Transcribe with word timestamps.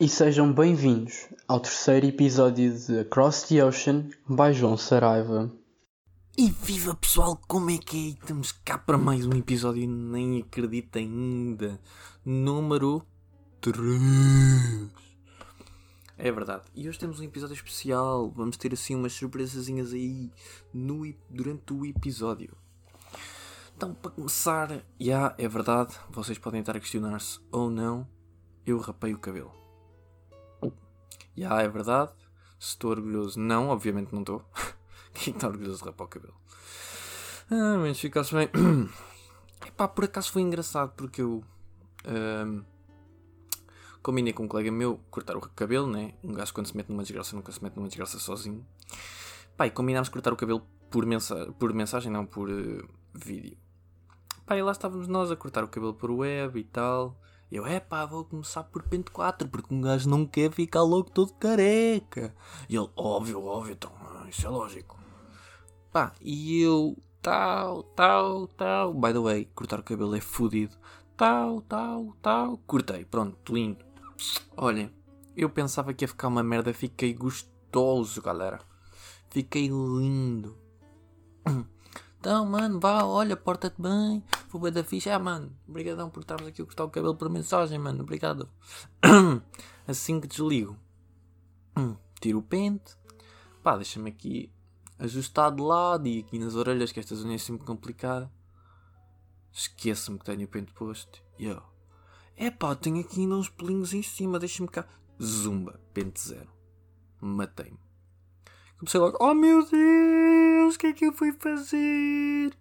E 0.00 0.08
sejam 0.08 0.52
bem-vindos 0.52 1.28
ao 1.48 1.58
terceiro 1.58 2.06
episódio 2.06 2.72
de 2.72 3.00
Across 3.00 3.48
the 3.48 3.64
Ocean 3.64 4.08
by 4.28 4.52
João 4.52 4.76
Saraiva. 4.76 5.50
E 6.36 6.52
viva 6.52 6.94
pessoal, 6.94 7.36
como 7.48 7.68
é 7.70 7.78
que 7.78 7.96
é? 7.96 8.10
Estamos 8.10 8.52
cá 8.52 8.78
para 8.78 8.96
mais 8.96 9.26
um 9.26 9.32
episódio, 9.32 9.88
nem 9.88 10.40
acredito 10.40 10.98
ainda. 10.98 11.80
Número 12.24 13.04
3. 13.60 13.76
É 16.16 16.30
verdade. 16.30 16.62
E 16.76 16.88
hoje 16.88 17.00
temos 17.00 17.18
um 17.18 17.24
episódio 17.24 17.54
especial. 17.54 18.30
Vamos 18.30 18.56
ter 18.56 18.72
assim 18.72 18.94
umas 18.94 19.14
surpresazinhas 19.14 19.92
aí 19.92 20.30
no, 20.72 21.12
durante 21.28 21.72
o 21.72 21.84
episódio. 21.84 22.56
Então, 23.76 23.94
para 23.94 24.12
começar, 24.12 24.68
já 24.68 24.82
yeah, 25.02 25.34
é 25.36 25.48
verdade, 25.48 25.96
vocês 26.08 26.38
podem 26.38 26.60
estar 26.60 26.76
a 26.76 26.80
questionar-se 26.80 27.40
ou 27.50 27.68
não, 27.68 28.06
eu 28.64 28.78
rapei 28.78 29.12
o 29.12 29.18
cabelo. 29.18 29.67
Yeah, 31.38 31.62
é 31.62 31.68
verdade, 31.68 32.10
se 32.58 32.70
estou 32.70 32.90
orgulhoso, 32.90 33.38
não, 33.38 33.68
obviamente 33.68 34.12
não 34.12 34.22
estou. 34.22 34.44
Quem 35.14 35.32
está 35.32 35.46
orgulhoso 35.46 35.78
de 35.78 35.84
rapar 35.84 36.06
o 36.06 36.10
cabelo? 36.10 36.34
Ah, 37.48 37.78
mas 37.78 38.00
ficasse 38.00 38.34
bem. 38.34 38.48
Epá, 39.64 39.86
por 39.86 40.04
acaso 40.04 40.32
foi 40.32 40.42
engraçado 40.42 40.92
porque 40.96 41.22
eu 41.22 41.44
um, 42.06 42.64
combinei 44.02 44.32
com 44.32 44.44
um 44.44 44.48
colega 44.48 44.72
meu 44.72 45.00
cortar 45.12 45.36
o 45.36 45.40
cabelo, 45.40 45.86
né? 45.86 46.14
Um 46.24 46.32
gajo 46.32 46.52
quando 46.52 46.66
se 46.66 46.76
mete 46.76 46.88
numa 46.88 47.02
desgraça 47.02 47.36
nunca 47.36 47.52
se 47.52 47.62
mete 47.62 47.76
numa 47.76 47.86
desgraça 47.86 48.18
sozinho. 48.18 48.66
Pá, 49.56 49.68
e 49.68 49.70
combinámos 49.70 50.08
cortar 50.08 50.32
o 50.32 50.36
cabelo 50.36 50.66
por, 50.90 51.06
mensa 51.06 51.52
por 51.58 51.72
mensagem, 51.72 52.10
não 52.10 52.26
por 52.26 52.50
uh, 52.50 52.88
vídeo. 53.14 53.56
Pá, 54.44 54.56
e 54.56 54.62
lá 54.62 54.72
estávamos 54.72 55.06
nós 55.06 55.30
a 55.30 55.36
cortar 55.36 55.62
o 55.62 55.68
cabelo 55.68 55.94
por 55.94 56.10
web 56.10 56.58
e 56.58 56.64
tal. 56.64 57.16
Eu, 57.50 57.66
é 57.66 57.80
pá, 57.80 58.04
vou 58.04 58.24
começar 58.24 58.62
por 58.64 58.82
pente 58.82 59.10
4, 59.10 59.48
porque 59.48 59.74
um 59.74 59.80
gajo 59.80 60.08
não 60.08 60.26
quer 60.26 60.52
ficar 60.52 60.82
logo 60.82 61.10
todo 61.10 61.32
careca. 61.34 62.34
E 62.68 62.76
ele, 62.76 62.90
óbvio, 62.94 63.42
óbvio, 63.42 63.72
então, 63.72 63.90
isso 64.28 64.46
é 64.46 64.50
lógico. 64.50 64.98
Pá, 65.90 66.12
e 66.20 66.60
eu, 66.60 66.94
tal, 67.22 67.82
tal, 67.82 68.46
tal. 68.48 68.92
By 68.92 69.12
the 69.14 69.18
way, 69.18 69.44
cortar 69.54 69.80
o 69.80 69.82
cabelo 69.82 70.14
é 70.14 70.20
fodido. 70.20 70.76
Tal, 71.16 71.62
tal, 71.62 72.14
tal. 72.20 72.58
Cortei, 72.58 73.06
pronto, 73.06 73.54
lindo. 73.54 73.84
Olhem, 74.54 74.92
eu 75.34 75.48
pensava 75.48 75.94
que 75.94 76.04
ia 76.04 76.08
ficar 76.08 76.28
uma 76.28 76.42
merda, 76.42 76.74
fiquei 76.74 77.14
gostoso, 77.14 78.20
galera. 78.20 78.60
Fiquei 79.30 79.68
lindo. 79.68 80.54
Então, 82.20 82.44
mano, 82.44 82.80
vá, 82.80 83.04
olha, 83.04 83.36
porta-te 83.36 83.80
bem. 83.80 84.22
Foi 84.48 84.60
bem 84.60 84.72
da 84.72 84.82
ficha. 84.82 85.14
Ah, 85.14 85.18
mano, 85.18 85.56
obrigadão 85.68 86.10
por 86.10 86.20
estarmos 86.20 86.48
aqui 86.48 86.62
a 86.62 86.64
cortar 86.64 86.84
o 86.84 86.90
cabelo 86.90 87.16
por 87.16 87.30
mensagem, 87.30 87.78
mano. 87.78 88.02
Obrigado. 88.02 88.48
Assim 89.86 90.20
que 90.20 90.26
desligo, 90.26 90.76
tiro 92.20 92.38
o 92.38 92.42
pente. 92.42 92.96
Pá, 93.62 93.76
deixa-me 93.76 94.10
aqui 94.10 94.52
ajustar 94.98 95.54
de 95.54 95.62
lado 95.62 96.08
e 96.08 96.20
aqui 96.20 96.38
nas 96.38 96.54
orelhas, 96.54 96.90
que 96.90 97.00
estas 97.00 97.24
unhas 97.24 97.42
é 97.42 97.44
sempre 97.44 97.64
complicada. 97.64 98.30
Esqueço-me 99.52 100.18
que 100.18 100.24
tenho 100.24 100.44
o 100.44 100.48
pente 100.48 100.72
posto. 100.72 101.22
E 101.38 101.46
eu, 101.46 101.62
é 102.36 102.50
pá, 102.50 102.74
tenho 102.74 103.00
aqui 103.00 103.20
ainda 103.20 103.36
uns 103.36 103.48
pelinhos 103.48 103.92
em 103.94 104.02
cima, 104.02 104.38
deixa-me 104.38 104.68
cá. 104.68 104.86
Zumba, 105.22 105.80
pente 105.94 106.20
zero. 106.20 106.50
Matei-me. 107.20 107.87
Comecei 108.78 109.00
logo, 109.00 109.18
oh 109.20 109.34
meu 109.34 109.68
Deus, 109.68 110.76
o 110.76 110.78
que 110.78 110.86
é 110.86 110.92
que 110.92 111.04
eu 111.04 111.12
fui 111.12 111.32
fazer? 111.32 112.56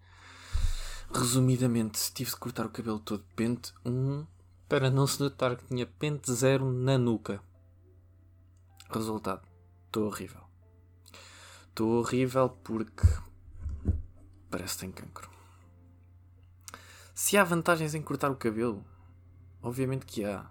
Resumidamente, 1.14 2.12
tive 2.12 2.32
de 2.32 2.38
cortar 2.38 2.66
o 2.66 2.72
cabelo 2.72 3.00
todo 3.00 3.22
de 3.22 3.34
pente 3.36 3.72
1 3.86 3.92
um, 3.92 4.28
para 4.68 4.90
não 4.90 5.06
se 5.06 5.20
notar 5.20 5.56
que 5.56 5.66
tinha 5.66 5.86
pente 5.86 6.34
zero 6.34 6.72
na 6.72 6.98
nuca. 6.98 7.40
Resultado, 8.90 9.48
estou 9.86 10.08
horrível. 10.08 10.42
Estou 11.70 12.00
horrível 12.00 12.50
porque 12.50 13.06
parece 14.50 14.74
que 14.74 14.80
tem 14.80 14.92
cancro. 14.92 15.30
Se 17.14 17.38
há 17.38 17.44
vantagens 17.44 17.94
em 17.94 18.02
cortar 18.02 18.32
o 18.32 18.36
cabelo, 18.36 18.84
obviamente 19.62 20.08
que 20.08 20.26
há. 20.26 20.50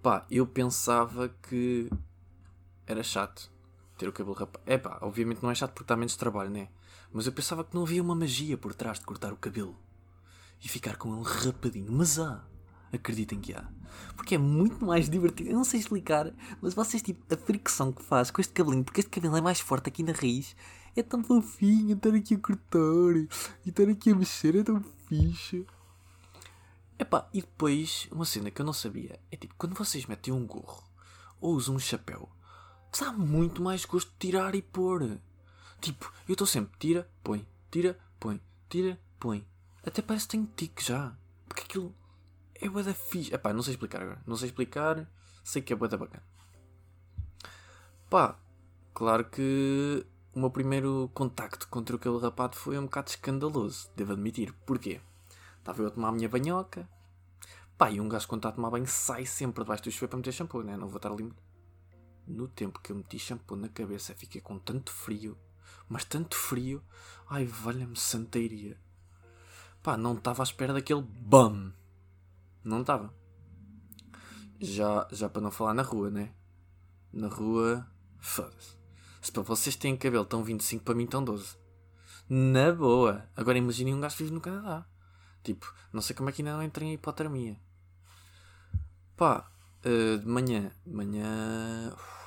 Pá, 0.00 0.24
eu 0.30 0.46
pensava 0.46 1.28
que 1.28 1.90
era 2.86 3.02
chato 3.02 3.57
ter 3.98 4.08
o 4.08 4.12
cabelo 4.12 4.34
rapado. 4.34 4.62
É 4.64 4.78
pá, 4.78 4.98
obviamente 5.02 5.42
não 5.42 5.50
é 5.50 5.54
chato 5.54 5.72
porque 5.72 5.88
dá 5.88 5.96
menos 5.96 6.16
trabalho, 6.16 6.50
né? 6.50 6.68
Mas 7.12 7.26
eu 7.26 7.32
pensava 7.32 7.64
que 7.64 7.74
não 7.74 7.82
havia 7.82 8.02
uma 8.02 8.14
magia 8.14 8.56
por 8.56 8.74
trás 8.74 8.98
de 8.98 9.04
cortar 9.04 9.32
o 9.32 9.36
cabelo 9.36 9.76
e 10.62 10.68
ficar 10.68 10.96
com 10.96 11.14
ele 11.14 11.24
rapadinho. 11.24 11.92
Mas 11.92 12.18
há. 12.18 12.44
Acreditem 12.90 13.38
que 13.38 13.52
há. 13.52 13.68
Porque 14.16 14.34
é 14.34 14.38
muito 14.38 14.84
mais 14.84 15.10
divertido. 15.10 15.50
Eu 15.50 15.56
não 15.56 15.64
sei 15.64 15.80
explicar, 15.80 16.32
mas 16.62 16.72
vocês, 16.72 17.02
tipo, 17.02 17.22
a 17.32 17.36
fricção 17.36 17.92
que 17.92 18.02
faz 18.02 18.30
com 18.30 18.40
este 18.40 18.52
cabelinho, 18.54 18.84
porque 18.84 19.00
este 19.00 19.10
cabelo 19.10 19.36
é 19.36 19.40
mais 19.42 19.60
forte 19.60 19.88
aqui 19.88 20.02
na 20.02 20.12
raiz, 20.12 20.56
é 20.96 21.02
tão 21.02 21.22
fofinho 21.22 21.94
estar 21.94 22.14
aqui 22.14 22.34
a 22.34 22.38
cortar 22.38 23.16
e 23.64 23.68
estar 23.68 23.88
aqui 23.88 24.10
a 24.10 24.14
mexer, 24.14 24.56
é 24.56 24.62
tão 24.62 24.82
fixe. 25.06 25.66
Epá, 26.98 27.28
e 27.32 27.40
depois, 27.40 28.08
uma 28.10 28.24
cena 28.24 28.50
que 28.50 28.60
eu 28.60 28.66
não 28.66 28.72
sabia 28.72 29.20
é 29.30 29.36
tipo, 29.36 29.54
quando 29.56 29.74
vocês 29.74 30.06
metem 30.06 30.32
um 30.32 30.46
gorro 30.46 30.82
ou 31.40 31.54
usam 31.54 31.76
um 31.76 31.78
chapéu, 31.78 32.28
dá 32.98 33.12
muito 33.12 33.62
mais 33.62 33.84
gosto 33.84 34.10
de 34.10 34.18
tirar 34.18 34.54
e 34.54 34.62
pôr. 34.62 35.18
Tipo, 35.80 36.12
eu 36.28 36.32
estou 36.32 36.46
sempre, 36.46 36.76
tira, 36.78 37.08
põe, 37.22 37.46
tira, 37.70 37.98
põe, 38.18 38.40
tira, 38.68 38.98
põe. 39.18 39.46
Até 39.84 40.02
parece 40.02 40.26
que 40.26 40.32
tenho 40.32 40.46
tique 40.56 40.84
já. 40.84 41.16
Porque 41.48 41.62
aquilo 41.62 41.94
é 42.54 42.68
bué 42.68 42.82
da 42.82 42.94
fixe. 42.94 43.32
Epá, 43.32 43.52
não 43.52 43.62
sei 43.62 43.74
explicar 43.74 44.02
agora. 44.02 44.22
Não 44.26 44.36
sei 44.36 44.48
explicar. 44.48 45.08
Sei 45.44 45.62
que 45.62 45.72
é 45.72 45.76
bué 45.76 45.88
da 45.88 45.96
bacana. 45.96 46.22
Pá, 48.10 48.38
claro 48.92 49.24
que 49.24 50.04
o 50.34 50.40
meu 50.40 50.50
primeiro 50.50 51.10
contacto 51.14 51.68
contra 51.68 51.96
o 51.96 52.18
rapado 52.18 52.56
foi 52.56 52.78
um 52.78 52.84
bocado 52.84 53.10
escandaloso. 53.10 53.90
Devo 53.96 54.12
admitir. 54.12 54.52
Porquê? 54.66 55.00
Estava 55.58 55.82
eu 55.82 55.88
a 55.88 55.90
tomar 55.90 56.08
a 56.08 56.12
minha 56.12 56.28
banhoca. 56.28 56.88
Pá, 57.76 57.90
e 57.90 58.00
um 58.00 58.08
gajo 58.08 58.26
quando 58.26 58.40
está 58.40 58.48
a 58.48 58.52
tomar 58.52 58.70
banho 58.70 58.86
sai 58.86 59.24
sempre 59.24 59.62
debaixo 59.62 59.84
do 59.84 59.90
chuveiro 59.90 60.10
para 60.10 60.16
meter 60.18 60.32
shampoo, 60.32 60.62
né? 60.62 60.76
Não 60.76 60.88
vou 60.88 60.96
estar 60.96 61.12
ali. 61.12 61.32
No 62.28 62.46
tempo 62.46 62.78
que 62.80 62.92
eu 62.92 62.96
meti 62.96 63.18
shampoo 63.18 63.56
na 63.56 63.70
cabeça, 63.70 64.14
fiquei 64.14 64.38
com 64.38 64.58
tanto 64.58 64.92
frio. 64.92 65.34
Mas 65.88 66.04
tanto 66.04 66.36
frio. 66.36 66.84
Ai, 67.26 67.46
valha-me 67.46 67.96
santeiria. 67.96 68.78
Pá, 69.82 69.96
não 69.96 70.14
estava 70.14 70.42
à 70.42 70.44
espera 70.44 70.74
daquele 70.74 71.00
BAM. 71.00 71.72
Não 72.62 72.82
estava. 72.82 73.14
Já, 74.60 75.08
já 75.10 75.26
para 75.26 75.40
não 75.40 75.50
falar 75.50 75.72
na 75.72 75.82
rua, 75.82 76.10
né? 76.10 76.34
Na 77.10 77.28
rua. 77.28 77.90
Foda-se. 78.18 78.76
Se 79.22 79.32
para 79.32 79.42
vocês 79.42 79.74
têm 79.74 79.96
cabelo 79.96 80.26
tão 80.26 80.44
25, 80.44 80.84
para 80.84 80.94
mim 80.94 81.06
tão 81.06 81.24
12. 81.24 81.56
Na 82.28 82.72
boa. 82.72 83.26
Agora 83.34 83.56
imaginem 83.56 83.94
um 83.94 84.00
gajo 84.00 84.18
vive 84.18 84.32
no 84.32 84.40
Canadá. 84.40 84.86
Tipo, 85.42 85.72
não 85.90 86.02
sei 86.02 86.14
como 86.14 86.28
é 86.28 86.32
que 86.32 86.42
ainda 86.42 86.52
não 86.52 86.62
entrei 86.62 86.88
em 86.88 86.92
hipotermia. 86.92 87.58
Pá, 89.16 89.50
uh, 89.82 90.18
de 90.18 90.26
manhã. 90.26 90.70
De 90.84 90.92
manhã. 90.92 91.94
Uf, 91.94 92.17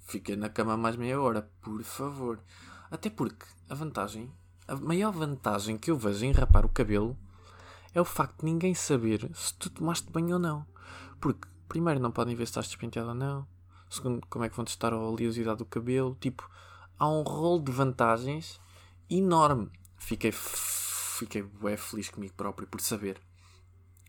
fiquei 0.00 0.36
na 0.36 0.48
cama 0.48 0.76
mais 0.76 0.96
meia 0.96 1.20
hora, 1.20 1.50
por 1.60 1.82
favor. 1.82 2.40
Até 2.90 3.10
porque 3.10 3.46
a 3.68 3.74
vantagem. 3.74 4.32
A 4.68 4.74
maior 4.74 5.12
vantagem 5.12 5.78
que 5.78 5.90
eu 5.90 5.96
vejo 5.98 6.24
em 6.24 6.32
rapar 6.32 6.64
o 6.64 6.68
cabelo 6.68 7.16
é 7.94 8.00
o 8.00 8.04
facto 8.04 8.40
de 8.40 8.46
ninguém 8.46 8.74
saber 8.74 9.30
se 9.34 9.54
tu 9.54 9.70
tomaste 9.70 10.10
banho 10.10 10.34
ou 10.34 10.38
não. 10.38 10.66
Porque, 11.20 11.48
primeiro, 11.68 12.00
não 12.00 12.10
podem 12.10 12.34
ver 12.34 12.46
se 12.46 12.50
estás 12.50 12.66
despenteado 12.66 13.08
ou 13.10 13.14
não. 13.14 13.46
Segundo, 13.88 14.26
como 14.26 14.44
é 14.44 14.48
que 14.48 14.56
vão 14.56 14.64
testar 14.64 14.92
a 14.92 14.98
oleosidade 14.98 15.58
do 15.58 15.64
cabelo. 15.64 16.16
Tipo, 16.20 16.48
há 16.98 17.08
um 17.08 17.22
rol 17.22 17.60
de 17.60 17.70
vantagens 17.70 18.60
enorme. 19.08 19.70
Fiquei, 19.96 20.32
fiquei 20.32 21.42
bem 21.42 21.76
feliz 21.76 22.10
comigo 22.10 22.34
próprio 22.34 22.66
por 22.66 22.80
saber 22.80 23.20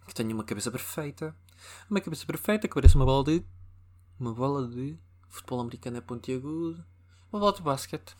que 0.07 0.13
tenho 0.13 0.33
uma 0.33 0.44
cabeça 0.44 0.72
perfeita. 0.72 1.35
Uma 1.89 2.01
cabeça 2.01 2.25
perfeita 2.25 2.67
que 2.67 2.73
parece 2.73 2.95
uma 2.95 3.06
bola 3.06 3.23
de. 3.23 3.44
Uma 4.19 4.33
bola 4.33 4.68
de. 4.68 4.97
Futebol 5.27 5.62
americano 5.62 5.97
é 5.97 6.01
pontiagudo. 6.01 6.83
Uma 7.31 7.39
bola 7.39 7.53
de 7.53 7.62
basquete. 7.62 8.15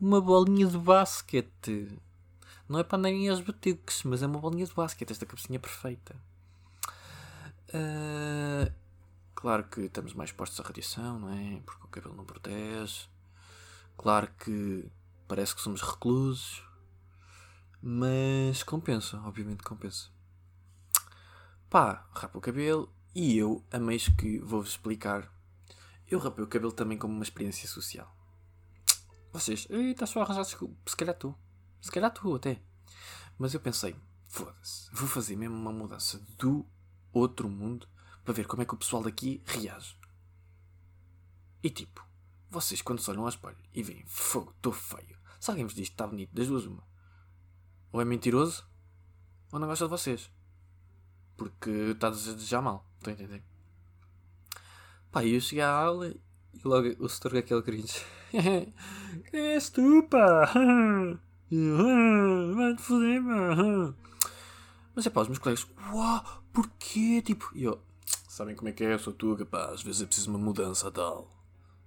Uma 0.00 0.20
bolinha 0.20 0.66
de 0.66 0.78
basquete. 0.78 1.98
Não 2.68 2.78
é 2.78 2.84
para 2.84 2.98
andarem 2.98 3.28
aos 3.28 3.40
batiques, 3.40 4.02
mas 4.04 4.22
é 4.22 4.26
uma 4.26 4.38
bolinha 4.38 4.64
de 4.64 4.74
basquete, 4.74 5.10
esta 5.10 5.26
cabecinha 5.26 5.58
perfeita. 5.58 6.14
Uh, 7.68 8.72
claro 9.34 9.64
que 9.64 9.82
estamos 9.82 10.14
mais 10.14 10.30
expostos 10.30 10.60
à 10.60 10.62
radiação, 10.62 11.18
não 11.18 11.30
é? 11.32 11.60
Porque 11.64 11.84
o 11.84 11.88
cabelo 11.88 12.14
não 12.14 12.24
protege. 12.24 13.08
Claro 13.96 14.28
que 14.38 14.88
parece 15.26 15.54
que 15.54 15.60
somos 15.60 15.82
reclusos. 15.82 16.62
Mas 17.82 18.62
compensa, 18.62 19.18
obviamente 19.24 19.62
compensa. 19.62 20.08
Pá, 21.70 22.06
rapa 22.12 22.36
o 22.36 22.40
cabelo 22.40 22.92
e 23.14 23.38
eu, 23.38 23.64
a 23.72 23.78
mês 23.78 24.08
que 24.08 24.38
vou-vos 24.38 24.70
explicar, 24.70 25.32
eu 26.10 26.18
rapei 26.18 26.44
o 26.44 26.48
cabelo 26.48 26.72
também 26.72 26.98
como 26.98 27.14
uma 27.14 27.22
experiência 27.22 27.68
social. 27.68 28.14
Vocês, 29.32 29.66
está 29.70 30.06
só 30.06 30.20
a 30.20 30.24
arranjar 30.24 30.42
desculpa. 30.42 30.76
Se 30.84 30.96
calhar 30.96 31.16
tu. 31.16 31.34
Se 31.80 31.90
calhar 31.90 32.12
tu 32.12 32.34
até. 32.34 32.60
Mas 33.38 33.54
eu 33.54 33.60
pensei, 33.60 33.96
foda-se, 34.26 34.90
vou 34.92 35.08
fazer 35.08 35.36
mesmo 35.36 35.56
uma 35.56 35.72
mudança 35.72 36.18
do 36.36 36.66
outro 37.12 37.48
mundo 37.48 37.88
para 38.24 38.34
ver 38.34 38.46
como 38.46 38.60
é 38.60 38.64
que 38.64 38.74
o 38.74 38.76
pessoal 38.76 39.02
daqui 39.02 39.42
reage. 39.46 39.96
E 41.62 41.70
tipo, 41.70 42.04
vocês 42.50 42.82
quando 42.82 43.00
se 43.00 43.10
olham 43.10 43.22
ao 43.22 43.28
espelho 43.28 43.56
e 43.72 43.82
veem 43.82 44.04
fogo, 44.06 44.52
estou 44.56 44.72
feio. 44.72 45.16
Se 45.38 45.50
alguém 45.50 45.64
vos 45.64 45.74
diz 45.74 45.88
que 45.88 45.94
está 45.94 46.06
bonito, 46.06 46.34
das 46.34 46.48
duas 46.48 46.66
uma. 46.66 46.86
Ou 47.92 48.00
é 48.00 48.04
mentiroso, 48.04 48.68
ou 49.52 49.60
não 49.60 49.68
gosta 49.68 49.84
de 49.84 49.90
vocês. 49.90 50.30
Porque 51.36 51.70
está 51.70 52.08
a 52.08 52.10
desejar 52.10 52.60
mal. 52.60 52.86
Estão 52.98 53.12
a 53.12 53.14
entender? 53.14 53.49
Pá, 55.12 55.24
eu 55.24 55.40
cheguei 55.40 55.64
à 55.64 55.70
aula 55.70 56.08
e 56.08 56.60
logo 56.64 56.88
o 57.00 57.08
setor 57.08 57.36
aquele 57.36 57.62
cringe. 57.62 58.04
Quem 58.30 59.40
és 59.40 59.68
tu, 59.70 60.04
pá? 60.08 60.52
Vai-te 62.54 62.82
foder, 62.82 63.20
pá. 63.24 63.94
Mas 64.94 65.06
é 65.06 65.10
pá, 65.10 65.22
os 65.22 65.28
meus 65.28 65.38
colegas, 65.40 65.66
uau, 65.92 66.42
porquê? 66.52 67.22
Tipo, 67.22 67.50
e 67.54 67.64
eu, 67.64 67.82
sabem 68.28 68.54
como 68.54 68.68
é 68.68 68.72
que 68.72 68.84
é? 68.84 68.92
Eu 68.92 68.98
sou 69.00 69.12
tu, 69.12 69.36
capaz, 69.36 69.72
às 69.72 69.82
vezes 69.82 70.02
é 70.02 70.06
preciso 70.06 70.30
uma 70.30 70.38
mudança 70.38 70.90
tal. 70.92 71.28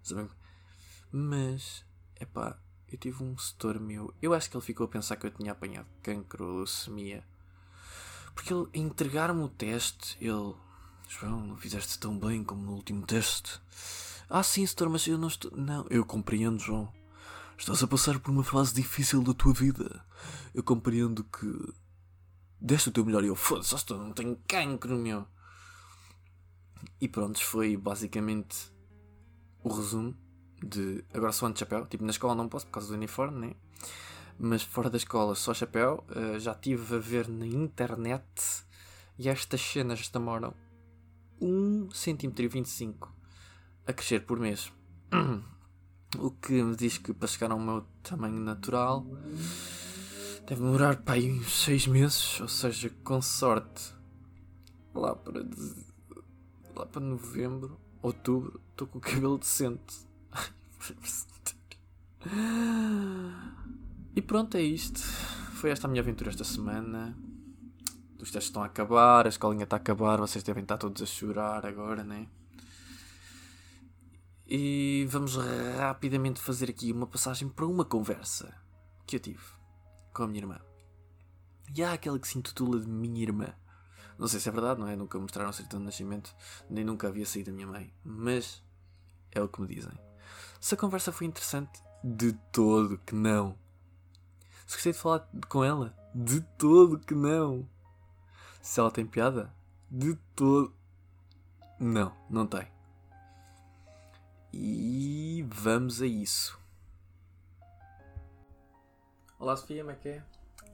Sabem? 0.02 0.30
Mas, 1.10 1.86
é 2.18 2.26
pá, 2.26 2.60
eu 2.92 2.98
tive 2.98 3.24
um 3.24 3.38
setor 3.38 3.80
meu, 3.80 4.14
eu 4.22 4.34
acho 4.34 4.50
que 4.50 4.58
ele 4.58 4.66
ficou 4.66 4.86
a 4.86 4.90
pensar 4.90 5.16
que 5.16 5.26
eu 5.26 5.32
tinha 5.32 5.54
apanhado 5.54 5.88
cancro 6.02 6.46
ou 6.46 6.58
leucemia. 6.58 7.24
Porque 8.36 8.54
ele, 8.54 8.68
entregar-me 8.74 9.44
o 9.44 9.48
teste, 9.48 10.18
ele, 10.20 10.56
João, 11.20 11.46
não 11.46 11.56
fizeste 11.56 12.00
tão 12.00 12.18
bem 12.18 12.44
como 12.44 12.64
no 12.64 12.74
último 12.74 13.06
teste. 13.06 13.62
Ah, 14.30 14.42
sim, 14.42 14.66
setor, 14.66 14.90
mas 14.90 15.06
eu 15.08 15.18
não 15.18 15.28
estou. 15.28 15.52
Não, 15.56 15.86
eu 15.90 16.04
compreendo, 16.04 16.60
João. 16.60 16.92
Estás 17.56 17.84
a 17.84 17.88
passar 17.88 18.20
por 18.20 18.32
uma 18.32 18.44
fase 18.44 18.74
difícil 18.74 19.22
da 19.22 19.34
tua 19.34 19.54
vida. 19.54 20.04
Eu 20.54 20.64
compreendo 20.64 21.24
que. 21.24 21.74
Deste 22.60 22.90
o 22.90 22.92
teu 22.92 23.06
melhor 23.06 23.24
e 23.24 23.28
eu, 23.28 23.36
foda-se, 23.36 23.76
estou, 23.76 23.98
não 23.98 24.14
tenho 24.14 24.40
cancro, 24.48 24.98
meu. 24.98 25.28
E 27.00 27.08
pronto, 27.08 27.40
foi 27.44 27.78
basicamente 27.78 28.72
o 29.64 29.70
resumo 29.70 30.18
de. 30.64 31.04
Agora 31.14 31.32
só 31.32 31.46
ando 31.46 31.54
de 31.54 31.60
chapéu. 31.60 31.86
Tipo, 31.86 32.06
na 32.06 32.12
escola 32.12 32.34
não 32.34 32.50
posso 32.50 32.66
por 32.66 32.74
causa 32.74 32.88
do 32.88 32.96
uniforme, 32.96 33.48
né? 33.48 33.56
Mas 34.40 34.64
fora 34.64 34.90
da 34.90 34.98
escola 34.98 35.36
só 35.36 35.54
chapéu. 35.54 36.04
Uh, 36.10 36.40
já 36.40 36.54
estive 36.54 36.96
a 36.96 37.00
ver 37.00 37.28
na 37.28 37.46
internet 37.46 38.66
e 39.20 39.30
estas 39.30 39.62
cenas 39.62 40.10
demoram 40.10 40.56
1 41.42 41.90
cm 41.92 42.48
25 42.50 43.14
a 43.86 43.94
crescer 43.94 44.26
por 44.26 44.40
mês. 44.40 44.72
O 46.20 46.30
que 46.30 46.62
me 46.62 46.76
diz 46.76 47.00
que 47.00 47.12
para 47.12 47.28
chegar 47.28 47.50
ao 47.50 47.60
meu 47.60 47.88
tamanho 48.04 48.40
natural 48.40 49.04
deve 50.48 50.62
demorar 50.62 50.98
para 50.98 51.16
aí 51.16 51.32
uns 51.32 51.64
6 51.64 51.88
meses, 51.88 52.40
ou 52.40 52.48
seja, 52.48 52.92
com 53.04 53.20
sorte, 53.20 53.96
lá 54.94 55.16
para, 55.16 55.44
lá 56.76 56.86
para 56.86 57.02
novembro, 57.02 57.80
outubro, 58.00 58.62
estou 58.70 58.86
com 58.86 59.00
o 59.00 59.02
cabelo 59.02 59.40
decente. 59.40 60.08
e 64.16 64.22
pronto, 64.22 64.56
é 64.56 64.62
isto. 64.62 65.00
Foi 65.00 65.72
esta 65.72 65.88
a 65.88 65.90
minha 65.90 66.04
aventura 66.04 66.30
esta 66.30 66.44
semana. 66.44 67.18
Os 68.24 68.32
testes 68.32 68.52
estão 68.52 68.64
a 68.64 68.68
acabar, 68.68 69.26
a 69.26 69.30
escolinha 69.30 69.66
está 69.66 69.76
a 69.76 69.80
acabar, 69.80 70.18
vocês 70.18 70.42
devem 70.46 70.64
estar 70.64 70.78
todos 70.78 71.02
a 71.02 71.06
chorar 71.06 71.66
agora, 71.66 72.06
né? 72.06 72.26
E 74.48 75.06
vamos 75.10 75.36
rapidamente 75.78 76.40
fazer 76.40 76.70
aqui 76.70 76.94
uma 76.94 77.06
passagem 77.06 77.50
para 77.50 77.66
uma 77.66 77.84
conversa 77.84 78.56
que 79.06 79.18
eu 79.18 79.20
tive 79.20 79.44
com 80.14 80.24
a 80.24 80.28
minha 80.28 80.40
irmã. 80.40 80.62
E 81.76 81.84
há 81.84 81.92
aquela 81.92 82.18
que 82.18 82.26
se 82.26 82.38
intitula 82.38 82.80
de 82.80 82.88
Minha 82.88 83.24
Irmã. 83.24 83.54
Não 84.18 84.30
sei 84.30 84.40
se 84.40 84.48
é 84.48 84.54
verdade, 84.54 84.80
não 84.80 84.88
é? 84.88 84.96
Nunca 84.96 85.20
mostraram 85.20 85.50
a 85.50 85.54
certidão 85.54 85.82
de 85.82 85.88
nascimento, 85.88 86.34
nem 86.70 86.86
nunca 86.86 87.10
havia 87.10 87.26
saído 87.26 87.52
da 87.52 87.56
minha 87.56 87.68
mãe. 87.68 87.94
Mas 88.06 88.64
é 89.34 89.42
o 89.42 89.50
que 89.50 89.60
me 89.60 89.68
dizem. 89.68 90.00
Se 90.62 90.76
a 90.76 90.78
conversa 90.78 91.12
foi 91.12 91.28
interessante, 91.28 91.84
de 92.02 92.32
todo 92.54 92.98
que 93.00 93.16
não. 93.16 93.58
Se 94.66 94.76
gostei 94.76 94.94
de 94.94 94.98
falar 94.98 95.28
com 95.50 95.62
ela, 95.62 95.94
de 96.16 96.40
todo 96.58 96.98
que 97.00 97.14
não. 97.14 97.68
Se 98.64 98.80
ela 98.80 98.90
tem 98.90 99.06
piada? 99.06 99.54
De 99.92 100.16
todo. 100.34 100.74
Não, 101.78 102.16
não 102.30 102.48
tem. 102.48 102.66
E 104.54 105.46
vamos 105.50 106.02
a 106.02 106.08
isso. 106.08 106.58
Olá 109.38 109.58
Sofia, 109.58 109.80
como 109.84 109.92
é 109.92 109.96
que 109.96 110.08
é? 110.08 110.24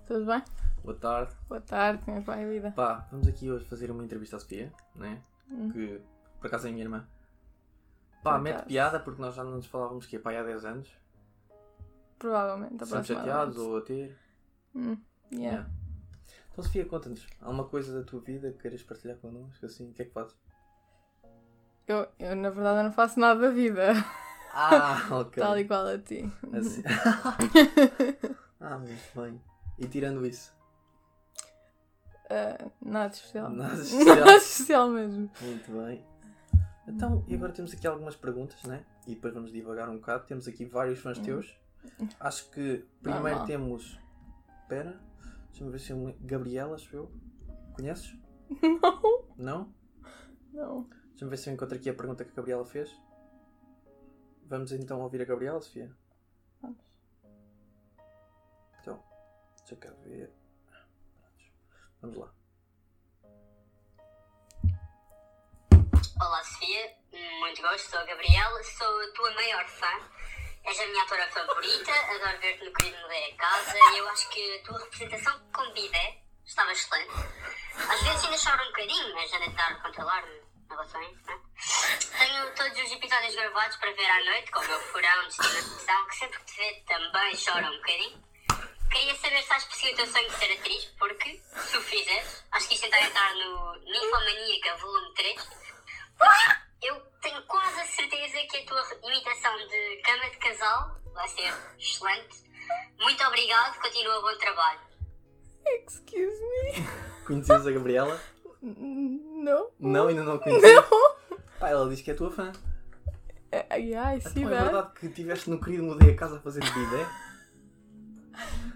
Tudo 0.05 0.23
bem? 0.27 0.43
Boa 0.83 0.95
tarde. 0.95 1.33
Boa 1.47 1.61
tarde, 1.61 2.03
como 2.05 2.17
é 2.17 2.19
que 2.19 2.27
vai 2.27 2.43
a 2.43 2.47
vida? 2.47 2.71
Pá, 2.75 3.07
vamos 3.11 3.27
aqui 3.27 3.49
hoje 3.49 3.65
fazer 3.65 3.89
uma 3.89 4.03
entrevista 4.03 4.35
à 4.35 4.39
Sofia, 4.39 4.71
né? 4.93 5.19
Hum. 5.49 5.71
Que 5.71 5.99
por 6.39 6.45
acaso 6.45 6.67
é 6.67 6.69
a 6.69 6.73
minha 6.73 6.85
irmã. 6.85 7.07
Pá, 8.21 8.33
Por 8.33 8.41
mete 8.41 8.53
acaso. 8.57 8.67
piada 8.67 8.99
porque 8.99 9.19
nós 9.19 9.33
já 9.33 9.43
não 9.43 9.53
nos 9.53 9.65
falávamos 9.65 10.05
que 10.05 10.17
é 10.17 10.19
pá, 10.19 10.31
há 10.37 10.43
10 10.43 10.63
anos. 10.63 10.95
Provavelmente, 12.19 12.83
Estamos 12.83 13.07
chateados 13.07 13.57
ou 13.57 13.77
a 13.77 13.81
ter. 13.81 14.15
Hum, 14.75 14.95
yeah. 15.31 15.57
Yeah. 15.57 15.69
Então 16.59 16.67
Sofia, 16.67 16.85
conta-nos. 16.85 17.25
Alguma 17.39 17.63
coisa 17.63 17.97
da 17.97 18.05
tua 18.05 18.19
vida 18.19 18.51
que 18.51 18.57
queiras 18.57 18.83
partilhar 18.83 19.15
connosco? 19.17 19.65
Assim, 19.65 19.89
o 19.89 19.93
que 19.93 20.01
é 20.01 20.05
que 20.05 20.11
fazes? 20.11 20.35
Eu, 21.87 22.05
eu, 22.19 22.35
na 22.35 22.49
verdade, 22.49 22.83
não 22.83 22.91
faço 22.91 23.17
nada 23.17 23.39
da 23.39 23.49
vida. 23.49 23.93
Ah, 24.53 25.07
ok. 25.21 25.41
Tal 25.41 25.65
qual 25.65 25.87
a 25.87 25.97
ti. 25.97 26.29
Assim. 26.51 26.83
ah, 28.59 28.77
muito 28.77 29.21
bem. 29.21 29.41
E 29.77 29.87
tirando 29.87 30.25
isso? 30.25 30.53
Ah, 32.29 32.69
nada 32.81 33.13
especial. 33.13 33.49
Nada 33.49 33.75
especial. 33.81 34.15
Nada 34.17 34.35
especial 34.35 34.89
mesmo. 34.89 35.31
Muito 35.41 35.71
bem. 35.71 36.05
Então, 36.89 37.23
e 37.25 37.35
agora 37.35 37.53
temos 37.53 37.71
aqui 37.71 37.87
algumas 37.87 38.17
perguntas, 38.17 38.61
né? 38.63 38.83
E 39.07 39.15
depois 39.15 39.33
vamos 39.33 39.53
divagar 39.53 39.87
um 39.87 39.95
bocado. 39.95 40.25
Temos 40.25 40.45
aqui 40.45 40.65
vários 40.65 40.99
fãs 40.99 41.17
teus. 41.19 41.57
Acho 42.19 42.51
que 42.51 42.85
primeiro 43.01 43.29
Normal. 43.29 43.45
temos. 43.45 43.97
Espera, 44.61 44.99
deixa-me 45.49 45.71
ver 45.71 45.79
se 45.79 45.91
é 45.91 45.95
uma. 45.95 46.13
Gabriela, 46.21 46.75
acho 46.75 46.95
eu. 46.95 47.11
Conheces? 47.75 48.15
Não, 49.37 49.37
Não? 49.37 49.73
não. 50.51 50.89
Deixa-me 51.09 51.29
ver 51.29 51.37
se 51.37 51.49
eu 51.49 51.53
encontro 51.53 51.75
aqui 51.77 51.89
a 51.89 51.93
pergunta 51.93 52.25
que 52.25 52.31
a 52.31 52.35
Gabriela 52.35 52.65
fez. 52.65 52.89
Vamos 54.45 54.71
então 54.71 54.99
ouvir 55.01 55.21
a 55.21 55.25
Gabriela, 55.25 55.61
Sofia? 55.61 55.95
Vamos. 56.61 56.79
Então, 58.81 59.03
deixa 59.59 59.75
cá 59.75 59.91
ver. 60.03 60.31
Vamos 62.01 62.17
lá. 62.17 62.33
Olá 66.21 66.43
Sofia, 66.43 66.97
muito 67.39 67.61
gosto, 67.61 67.89
sou 67.91 67.99
a 67.99 68.05
Gabriela, 68.05 68.63
sou 68.63 68.87
a 69.01 69.13
tua 69.13 69.31
maior 69.35 69.65
fã. 69.67 69.87
És 70.65 70.79
a 70.79 70.85
minha 70.85 71.03
atora 71.03 71.27
favorita, 71.31 71.91
adoro 71.91 72.39
ver-te 72.39 72.65
no 72.65 72.73
querido 72.73 73.01
Mudei 73.01 73.31
a 73.31 73.35
Casa 73.37 73.77
e 73.77 73.97
eu 73.97 74.09
acho 74.09 74.29
que 74.29 74.55
a 74.55 74.63
tua 74.63 74.79
representação 74.79 75.39
como 75.53 75.73
bidé 75.73 76.21
estava 76.45 76.71
excelente. 76.71 77.11
Às 77.75 78.01
vezes 78.03 78.25
ainda 78.25 78.37
choro 78.37 78.63
um 78.63 78.67
bocadinho, 78.67 79.15
mas 79.15 79.33
anda 79.33 79.45
a 79.45 79.49
tentar 79.49 79.81
controlar-me 79.81 80.35
em 80.35 80.69
relações, 80.69 81.17
não 81.25 81.33
é? 81.33 81.39
Tenho 82.17 82.55
todos 82.55 82.79
os 82.79 82.91
episódios 82.91 83.35
gravados 83.35 83.77
para 83.77 83.91
ver 83.93 84.09
à 84.09 84.25
noite, 84.25 84.51
com 84.51 84.59
o 84.59 84.67
meu 84.67 84.79
furão 84.79 85.21
de 85.27 85.29
estimação, 85.29 86.07
que 86.07 86.15
sempre 86.15 86.39
que 86.39 86.45
te 86.45 86.57
vê 86.57 86.83
também 86.87 87.37
chora 87.37 87.71
um 87.71 87.77
bocadinho. 87.77 88.29
Queria 88.91 89.15
saber 89.15 89.37
se 89.37 89.43
estás 89.43 89.63
perseguir 89.65 89.93
o 89.93 89.97
teu 89.97 90.07
sonho 90.07 90.29
de 90.29 90.35
ser 90.35 90.51
atriz, 90.51 90.85
porque, 90.97 91.41
se 91.67 91.77
o 91.77 91.81
fizeres, 91.81 92.43
acho 92.51 92.67
que 92.67 92.73
isto 92.73 92.83
tentar 92.83 93.01
entrar 93.01 93.35
no 93.35 93.75
Ninfomaníaca 93.75 94.77
Volume 94.77 95.13
3. 95.13 95.49
Eu 96.81 97.08
tenho 97.21 97.41
quase 97.47 97.79
a 97.79 97.85
certeza 97.85 98.37
que 98.49 98.57
a 98.57 98.65
tua 98.65 98.81
imitação 99.09 99.57
de 99.67 100.01
cama 100.03 100.29
de 100.29 100.37
casal 100.37 100.95
vai 101.13 101.27
ser 101.27 101.53
excelente. 101.77 102.43
Muito 102.99 103.23
obrigado, 103.23 103.79
continua 103.79 104.21
bom 104.21 104.37
trabalho. 104.37 104.79
Excuse 105.65 106.41
me. 106.41 106.87
Conheces 107.25 107.67
a 107.67 107.71
Gabriela? 107.71 108.19
Não. 108.61 109.69
Não, 109.79 110.07
ainda 110.07 110.23
não 110.23 110.33
a 110.33 110.39
conheces. 110.43 110.73
Não. 110.73 111.37
Pá, 111.59 111.69
ela 111.69 111.89
diz 111.89 112.01
que 112.01 112.11
é 112.11 112.13
tua 112.13 112.31
fã. 112.31 112.51
Uh, 113.51 113.75
yeah, 113.75 114.15
I 114.15 114.21
see 114.21 114.41
Então 114.41 114.53
é 114.53 114.61
verdade 114.63 114.91
que 114.99 115.07
estiveste 115.07 115.49
no 115.49 115.59
querido 115.59 115.83
Mudei 115.83 116.11
a 116.11 116.15
Casa 116.15 116.37
a 116.37 116.39
fazer 116.39 116.61
bidé? 116.61 117.07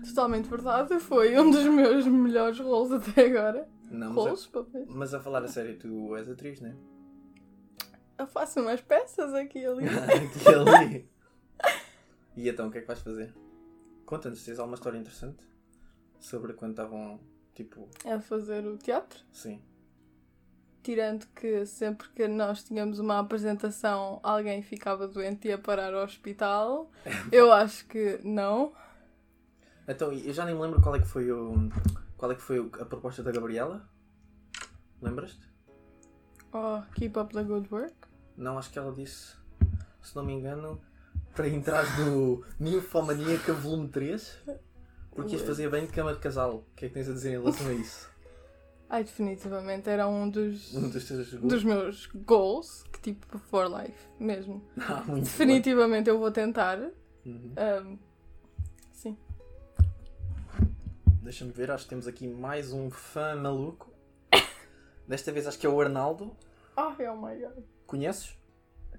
Totalmente 0.08 0.50
verdade. 0.50 1.00
Foi 1.00 1.38
um 1.38 1.50
dos 1.50 1.64
meus 1.66 2.06
melhores 2.08 2.60
roles 2.60 2.92
até 2.92 3.28
agora. 3.28 3.68
Não, 3.90 4.12
Roles, 4.14 4.32
mas, 4.32 4.48
papéis. 4.48 4.90
a, 4.90 4.92
mas 4.92 5.14
a 5.14 5.20
falar 5.20 5.44
a 5.44 5.48
sério, 5.48 5.78
tu 5.78 6.16
és 6.16 6.28
atriz, 6.28 6.60
não 6.60 6.70
é? 6.72 6.76
Eu 8.18 8.28
faço 8.28 8.60
umas 8.62 8.82
peças 8.82 9.34
aqui 9.34 9.60
e 9.60 9.66
ali. 9.66 9.86
Aqui 9.90 10.50
e 10.50 10.54
ali. 10.54 11.10
E 12.36 12.50
então, 12.50 12.68
o 12.68 12.72
que 12.72 12.80
é 12.80 12.82
que 12.82 12.88
vais 12.88 13.00
fazer? 13.00 13.32
Conta-nos, 14.08 14.44
tens 14.44 14.58
alguma 14.58 14.74
história 14.74 14.98
interessante? 14.98 15.44
Sobre 16.20 16.54
quando 16.54 16.72
estavam, 16.72 17.20
tipo, 17.54 17.88
a 18.06 18.20
fazer 18.20 18.66
o 18.66 18.76
teatro. 18.78 19.20
sim. 19.32 19.62
Tirando 20.82 21.26
que 21.28 21.66
sempre 21.66 22.10
que 22.10 22.28
nós 22.28 22.64
tínhamos 22.64 23.00
uma 23.00 23.20
apresentação, 23.20 24.20
alguém 24.22 24.62
ficava 24.62 25.08
doente 25.08 25.48
e 25.48 25.52
ia 25.52 25.58
parar 25.58 25.94
ao 25.94 26.04
hospital. 26.04 26.92
Eu 27.32 27.54
acho 27.54 27.86
que 27.86 28.20
não. 28.24 28.74
Então, 29.88 30.12
eu 30.12 30.34
já 30.34 30.44
nem 30.44 30.56
me 30.56 30.62
lembro 30.62 30.82
qual 30.82 30.96
é 30.96 31.00
que 31.00 31.08
foi 31.08 31.32
o... 31.32 31.70
Qual 32.18 32.32
é 32.32 32.36
que 32.36 32.42
foi 32.42 32.58
a 32.80 32.86
proposta 32.86 33.22
da 33.22 33.32
Gabriela? 33.32 33.88
Lembras-te? 35.02 35.53
Oh, 36.54 36.82
keep 36.94 37.18
up 37.18 37.34
the 37.34 37.44
good 37.44 37.68
work. 37.72 37.94
Não, 38.38 38.58
acho 38.58 38.70
que 38.72 38.78
ela 38.78 38.92
disse, 38.92 39.34
se 40.02 40.16
não 40.16 40.24
me 40.24 40.34
engano, 40.34 40.80
para 41.36 41.48
entrar 41.48 41.84
no 42.00 42.44
Ninfomaníaca 42.60 43.54
Volume 43.54 43.88
3, 43.90 44.40
porque 45.12 45.36
ias 45.36 45.42
fazer 45.42 45.70
bem 45.70 45.86
de 45.86 45.92
cama 45.92 46.14
de 46.14 46.20
casal. 46.20 46.58
O 46.58 46.76
que 46.76 46.86
é 46.86 46.88
que 46.90 46.94
tens 46.94 47.10
a 47.10 47.14
dizer 47.14 47.30
em 47.30 47.40
relação 47.42 47.68
a 47.68 47.74
isso? 47.74 48.10
Ai, 48.90 49.04
definitivamente 49.04 49.90
era 49.90 50.08
um 50.08 50.30
dos, 50.30 50.76
Um 50.76 50.88
dos 50.90 51.04
teus 51.06 51.32
dos 51.34 51.64
meus 51.64 52.06
goals, 52.14 52.84
que 52.92 53.02
tipo 53.02 53.40
for 53.40 53.66
life 53.66 53.98
mesmo. 54.20 54.62
Ah, 54.78 55.04
Definitivamente 55.08 56.10
eu 56.10 56.20
vou 56.20 56.32
tentar. 56.32 56.76
bem. 56.78 56.92
Uhum. 57.26 57.54
Um, 57.58 58.00
sim. 58.92 59.18
Deixa-me 61.24 61.52
ver, 61.52 61.72
acho 61.72 61.86
que 61.86 61.90
temos 61.90 62.06
aqui 62.08 62.28
mais 62.28 62.72
um 62.72 62.92
fã 62.92 63.36
maluco. 63.36 63.93
Desta 65.08 65.32
vez 65.32 65.48
acho 65.48 65.60
que 65.60 65.68
é 65.68 65.70
o 65.70 65.80
Arnaldo. 65.80 66.36
Ai, 66.76 67.08
oh 67.08 67.16
my 67.16 67.40
god. 67.40 67.64
Conheces? 67.86 68.38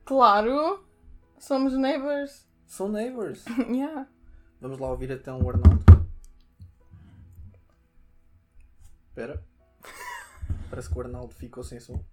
Claro! 0.04 0.87
Somos 1.38 1.75
neighbors. 1.75 2.46
São 2.66 2.88
neighbors. 2.88 3.44
yeah. 3.68 4.06
Vamos 4.61 4.78
lá 4.78 4.88
ouvir 4.88 5.11
então 5.11 5.40
o 5.40 5.49
Arnaldo. 5.49 5.84
Espera. 9.08 9.42
Parece 10.70 10.88
que 10.88 10.99
o 10.99 11.00
Arnaldo 11.00 11.34
ficou 11.34 11.62
sem 11.62 11.80
som. 11.80 12.04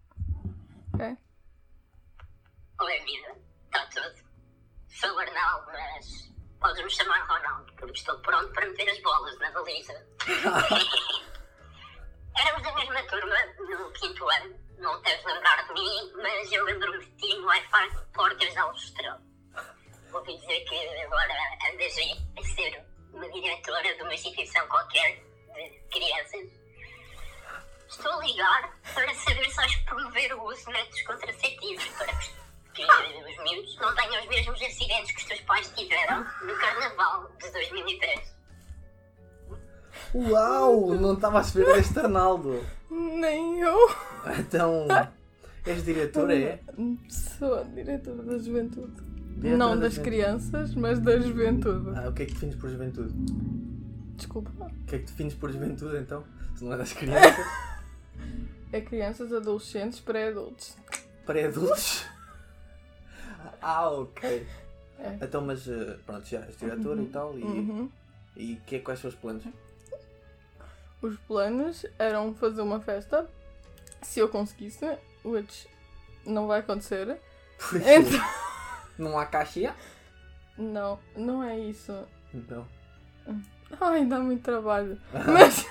Ok. 0.93 1.17
Oi, 2.81 2.99
vida. 2.99 3.35
Está 3.65 3.85
tudo. 3.87 4.23
Sou 4.89 5.13
o 5.15 5.19
Arnaldo, 5.19 5.71
mas 5.71 6.31
podes-me 6.59 6.89
chamar 6.89 7.27
Ronaldo, 7.27 7.73
porque 7.73 7.97
estou 7.97 8.19
pronto 8.19 8.51
para 8.53 8.67
meter 8.67 8.89
as 8.89 9.01
bolas 9.01 9.37
na 9.39 9.51
baliza. 9.51 10.07
Éramos 12.37 12.63
da 12.63 12.73
mesma 12.73 13.03
turma 13.03 13.35
no 13.59 13.91
quinto 13.91 14.29
ano. 14.29 14.55
Não 14.77 15.01
deves 15.01 15.25
lembrar 15.25 15.67
de 15.67 15.73
mim, 15.73 16.11
mas 16.15 16.51
eu 16.51 16.63
lembro-me 16.65 17.05
de 17.05 17.11
ti 17.17 17.35
no 17.35 17.45
Wi-Fi 17.47 17.89
Portas 18.13 18.51
de 18.51 18.57
Aljustrel. 18.57 19.17
Ouvi 20.13 20.37
dizer 20.37 20.59
que 20.65 21.01
agora 21.03 21.33
andas 21.71 21.93
a 22.37 22.55
ser 22.55 22.85
uma 23.13 23.29
diretora 23.29 23.95
de 23.95 24.01
uma 24.01 24.13
instituição 24.13 24.67
qualquer 24.67 25.15
de 25.53 25.79
crianças. 25.91 26.47
Estou 27.87 28.11
a 28.11 28.25
ligar 28.25 28.77
para 28.93 29.13
saber 29.13 29.49
se 29.49 29.55
vais 29.55 29.75
promover 29.75 30.33
o 30.33 30.43
uso 30.45 30.65
de 30.65 30.71
métodos 30.71 31.01
contraceptivos 31.03 31.87
para 31.89 32.13
que 32.73 32.83
os 32.83 33.37
miúdos 33.43 33.75
não 33.77 33.93
tenham 33.95 34.21
os 34.21 34.27
mesmos 34.27 34.61
acidentes 34.61 35.11
que 35.11 35.21
os 35.21 35.25
teus 35.25 35.41
pais 35.41 35.69
tiveram 35.75 36.23
no 36.41 36.57
Carnaval 36.57 37.29
de 37.37 37.51
2003. 37.51 38.40
Uau! 40.13 40.93
Não 40.95 41.13
estava 41.13 41.37
a 41.39 41.41
esperar 41.41 41.77
este 41.79 41.97
Arnaldo. 41.99 42.59
Nem 42.89 43.59
eu. 43.59 43.77
Então, 44.39 44.85
és 45.65 45.83
diretora, 45.83 46.37
é? 46.37 46.59
Sou 47.09 47.63
diretora 47.65 48.21
da 48.23 48.37
juventude. 48.37 48.91
Diretora 49.37 49.57
não 49.57 49.69
da 49.69 49.75
das 49.83 49.93
juventude. 49.93 50.01
crianças, 50.01 50.75
mas 50.75 50.99
da 50.99 51.17
juventude. 51.19 51.91
Ah, 51.97 52.09
o 52.09 52.13
que 52.13 52.23
é 52.23 52.25
que 52.25 52.33
defines 52.33 52.55
por 52.55 52.69
juventude? 52.69 53.13
Desculpa. 54.17 54.51
O 54.65 54.85
que 54.85 54.95
é 54.95 54.99
que 54.99 55.05
defines 55.05 55.33
por 55.33 55.51
juventude 55.51 55.97
então? 55.97 56.23
Se 56.55 56.63
não 56.65 56.73
é 56.73 56.77
das 56.77 56.93
crianças? 56.93 57.45
É 58.73 58.79
crianças, 58.79 59.33
adolescentes, 59.33 59.99
pré-adultos. 59.99 60.77
Pré-adultos? 61.25 62.05
Ah, 63.61 63.89
ok. 63.89 64.47
É. 64.97 65.17
Então, 65.21 65.41
mas 65.41 65.67
eh, 65.67 65.97
pronto, 66.05 66.25
já 66.25 66.39
és 66.39 66.55
diretora 66.57 67.01
e 67.01 67.05
tal. 67.07 67.37
E, 67.37 67.43
Uhum. 67.43 67.89
e 68.37 68.55
que, 68.65 68.79
quais 68.79 69.01
são 69.01 69.09
os 69.09 69.15
planos? 69.17 69.43
Os 71.01 71.17
planos 71.19 71.85
eram 71.97 72.33
fazer 72.35 72.61
uma 72.61 72.79
festa, 72.79 73.27
se 74.01 74.19
eu 74.19 74.29
conseguisse, 74.29 74.85
which 75.25 75.67
não 76.25 76.47
vai 76.47 76.59
acontecer. 76.59 77.19
Então, 77.73 78.19
não 78.97 79.17
há 79.17 79.25
caixa? 79.25 79.75
não, 80.57 80.99
não 81.15 81.43
é 81.43 81.57
isso. 81.57 81.93
Então. 82.33 82.67
Ai, 83.79 84.05
dá 84.05 84.19
muito 84.19 84.43
trabalho. 84.43 84.99
Mas, 85.25 85.65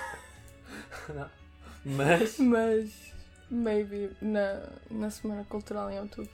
Mas. 1.84 2.38
mas 2.38 3.12
maybe 3.50 4.14
na, 4.20 4.68
na 4.90 5.10
Semana 5.10 5.44
Cultural 5.44 5.90
em 5.90 5.98
outubro. 5.98 6.30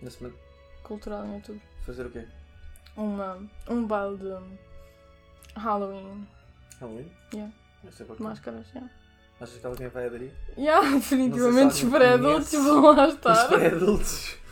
Na 0.00 0.10
semana. 0.10 0.34
Cultural 0.82 1.24
em 1.26 1.34
outubro. 1.34 1.62
Fazer 1.86 2.06
o 2.06 2.10
quê? 2.10 2.26
Uma, 2.96 3.38
um 3.68 3.86
baile 3.86 4.18
de 4.18 5.58
Halloween. 5.58 6.26
Halloween? 6.80 7.10
Yeah. 7.32 7.52
Máscaras, 8.18 8.66
yeah. 8.74 8.90
Achas 9.40 9.58
que 9.58 9.66
alguém 9.66 9.88
vai 9.88 10.06
aderir? 10.06 10.32
Yeah, 10.56 10.88
definitivamente 10.96 11.74
se 11.74 11.84
os 11.84 11.92
pré-adultos 11.92 12.52
vão 12.52 12.94
lá 12.94 13.08
Os 13.08 13.14
estar. 13.14 13.48
pré-adultos. 13.48 14.36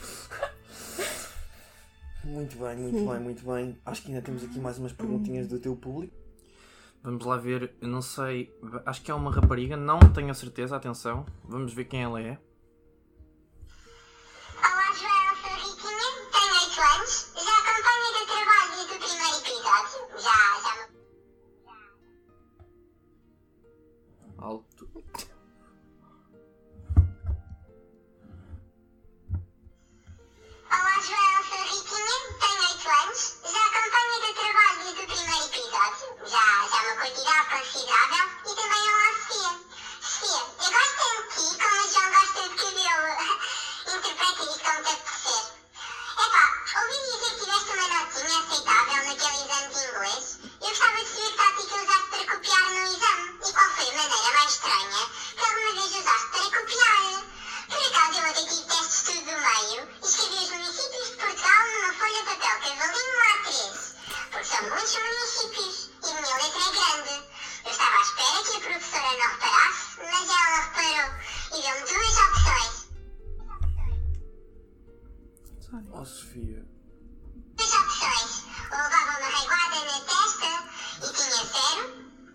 Muito 2.25 2.59
bem, 2.59 2.77
muito 2.77 3.11
bem, 3.11 3.21
muito 3.21 3.45
bem. 3.47 3.79
Acho 3.85 4.03
que 4.03 4.09
ainda 4.09 4.23
temos 4.23 4.45
aqui 4.45 4.59
mais 4.61 4.79
umas 4.79 4.93
perguntinhas 4.93 5.49
do 5.49 5.59
teu 5.59 5.75
público. 5.75 6.15
Vamos 7.03 7.25
lá 7.25 7.37
ver, 7.39 7.73
eu 7.81 7.89
não 7.89 8.03
sei, 8.03 8.55
acho 8.85 9.01
que 9.03 9.11
é 9.11 9.15
uma 9.15 9.33
rapariga, 9.33 9.75
não 9.75 9.99
tenho 10.13 10.31
a 10.31 10.35
certeza, 10.35 10.77
atenção. 10.77 11.25
Vamos 11.45 11.73
ver 11.73 11.85
quem 11.85 12.03
ela 12.03 12.21
é. 12.21 12.39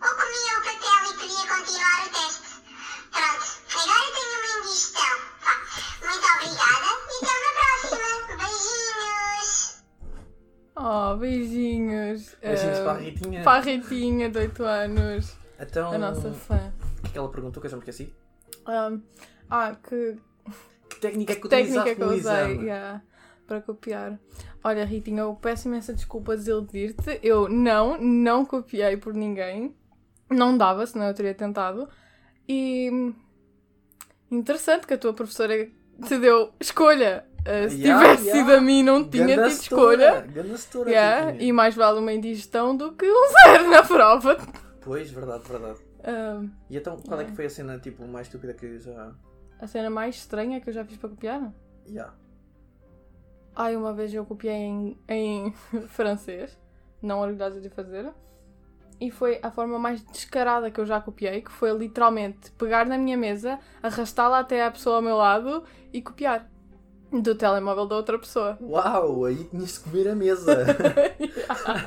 Ou 0.06 0.14
comia 0.16 0.54
o 0.58 0.62
papel 0.62 1.02
e 1.10 1.14
podia 1.20 1.46
continuar 1.56 2.00
o 2.06 2.10
teste. 2.14 2.48
Pronto, 3.12 3.46
agora 3.74 4.08
tenho 4.16 4.36
uma 4.40 4.50
indigestão. 4.60 5.14
Vá, 5.42 5.56
muito 6.06 6.26
obrigada 6.36 6.90
e 7.12 7.18
até 7.26 7.34
uma 7.42 7.52
próxima. 7.60 8.08
Beijinhos! 8.38 9.84
Oh, 10.76 11.16
beijinhos. 11.18 12.36
Beijinhos 12.42 12.78
Eh, 12.78 12.84
para 12.84 12.92
a 12.92 12.98
Ritinha. 12.98 13.44
Para 13.44 13.58
a 13.58 13.62
Ritinha, 13.62 14.30
de 14.30 14.38
8 14.40 14.64
anos. 14.64 15.36
Então, 15.60 15.92
A 15.94 15.98
nossa 15.98 16.32
fã. 16.34 16.74
o 17.00 17.02
que 17.02 17.08
é 17.08 17.12
que 17.12 17.18
ela 17.18 17.30
perguntou 17.30 17.62
que 17.62 17.68
eu 17.68 17.72
já 17.72 17.78
me 17.78 17.82
esqueci? 17.82 18.14
Um, 18.68 19.02
ah, 19.50 19.76
que 19.76 20.18
Que 20.90 21.00
técnica 21.00 21.34
é 21.34 21.36
que 21.36 21.48
técnica 21.48 21.82
utilizaste 21.82 21.96
que 21.96 22.02
eu 22.02 22.10
usei 22.10 22.66
yeah, 22.66 23.02
para 23.48 23.62
copiar. 23.62 24.20
Olha, 24.64 24.84
Ritinha, 24.86 25.22
eu 25.22 25.36
peço 25.36 25.68
imensa 25.68 25.94
desculpa 25.94 26.34
de 26.34 26.40
desiludir-te. 26.40 27.20
Eu 27.24 27.48
não, 27.48 27.98
não 28.02 28.46
copiei 28.46 28.98
por 28.98 29.14
ninguém. 29.14 29.76
Não 30.30 30.58
dava, 30.58 30.86
senão 30.86 31.06
eu 31.08 31.14
teria 31.14 31.34
tentado. 31.34 31.88
E 32.48 33.14
interessante 34.32 34.88
que 34.88 34.94
a 34.94 34.98
tua 34.98 35.14
professora 35.14 35.68
te 36.08 36.18
deu 36.20 36.52
escolha. 36.60 37.26
Uh, 37.42 37.70
se 37.70 37.78
Yeah, 37.80 38.00
tivesse 38.16 38.24
yeah. 38.28 38.42
sido 38.44 38.58
a 38.58 38.62
mim, 38.62 38.82
não 38.82 39.08
tinha 39.08 39.28
Ganda 39.28 39.50
tido 39.50 39.62
escolha. 39.62 40.22
ganda 40.22 40.90
Yeah, 40.90 41.36
e 41.40 41.52
mais 41.52 41.76
vale 41.76 42.00
uma 42.00 42.12
indigestão 42.12 42.76
do 42.76 42.94
que 42.94 43.06
um 43.06 43.24
zero 43.46 43.70
na 43.70 43.84
prova. 43.84 44.36
Pois, 44.82 45.12
verdade, 45.12 45.44
verdade. 45.48 45.80
Um, 46.08 46.50
E 46.70 46.78
então, 46.78 46.98
qual 46.98 47.20
é 47.22 47.26
que 47.26 47.36
foi 47.36 47.46
a 47.46 47.50
cena 47.50 47.78
tipo, 47.80 48.08
mais 48.08 48.26
estúpida 48.28 48.54
que 48.54 48.80
já. 48.80 49.12
a 49.60 49.68
cena 49.68 49.90
mais 49.92 50.16
estranha 50.16 50.60
que 50.60 50.70
eu 50.70 50.74
já 50.74 50.84
fiz 50.84 50.98
para 50.98 51.10
copiar. 51.10 51.54
Yeah. 51.88 52.14
Ai, 53.56 53.76
uma 53.76 53.94
vez 53.94 54.12
eu 54.14 54.26
copiei 54.26 54.54
em, 54.54 54.98
em 55.08 55.54
francês, 55.88 56.58
não 57.02 57.20
orgulhosa 57.22 57.62
de 57.62 57.70
fazer. 57.70 58.12
E 59.00 59.12
foi 59.12 59.40
a 59.44 59.52
forma 59.52 59.78
mais 59.78 60.02
descarada 60.04 60.72
que 60.72 60.80
eu 60.80 60.86
já 60.86 61.02
copiei, 61.02 61.42
que 61.42 61.52
foi 61.52 61.72
literalmente 61.78 62.52
pegar 62.52 62.86
na 62.86 62.98
minha 62.98 63.18
mesa, 63.18 63.60
arrastá-la 63.84 64.40
até 64.40 64.64
à 64.66 64.72
pessoa 64.72 64.98
ao 64.98 65.02
meu 65.02 65.18
lado 65.18 65.64
e 65.92 66.02
copiar 66.02 66.50
do 67.12 67.36
telemóvel 67.36 67.86
da 67.86 67.96
outra 67.96 68.18
pessoa. 68.20 68.58
Uau, 68.62 69.26
aí 69.26 69.44
tinhas 69.46 69.74
de 69.74 69.80
comer 69.82 70.10
a 70.10 70.16
mesa. 70.16 70.66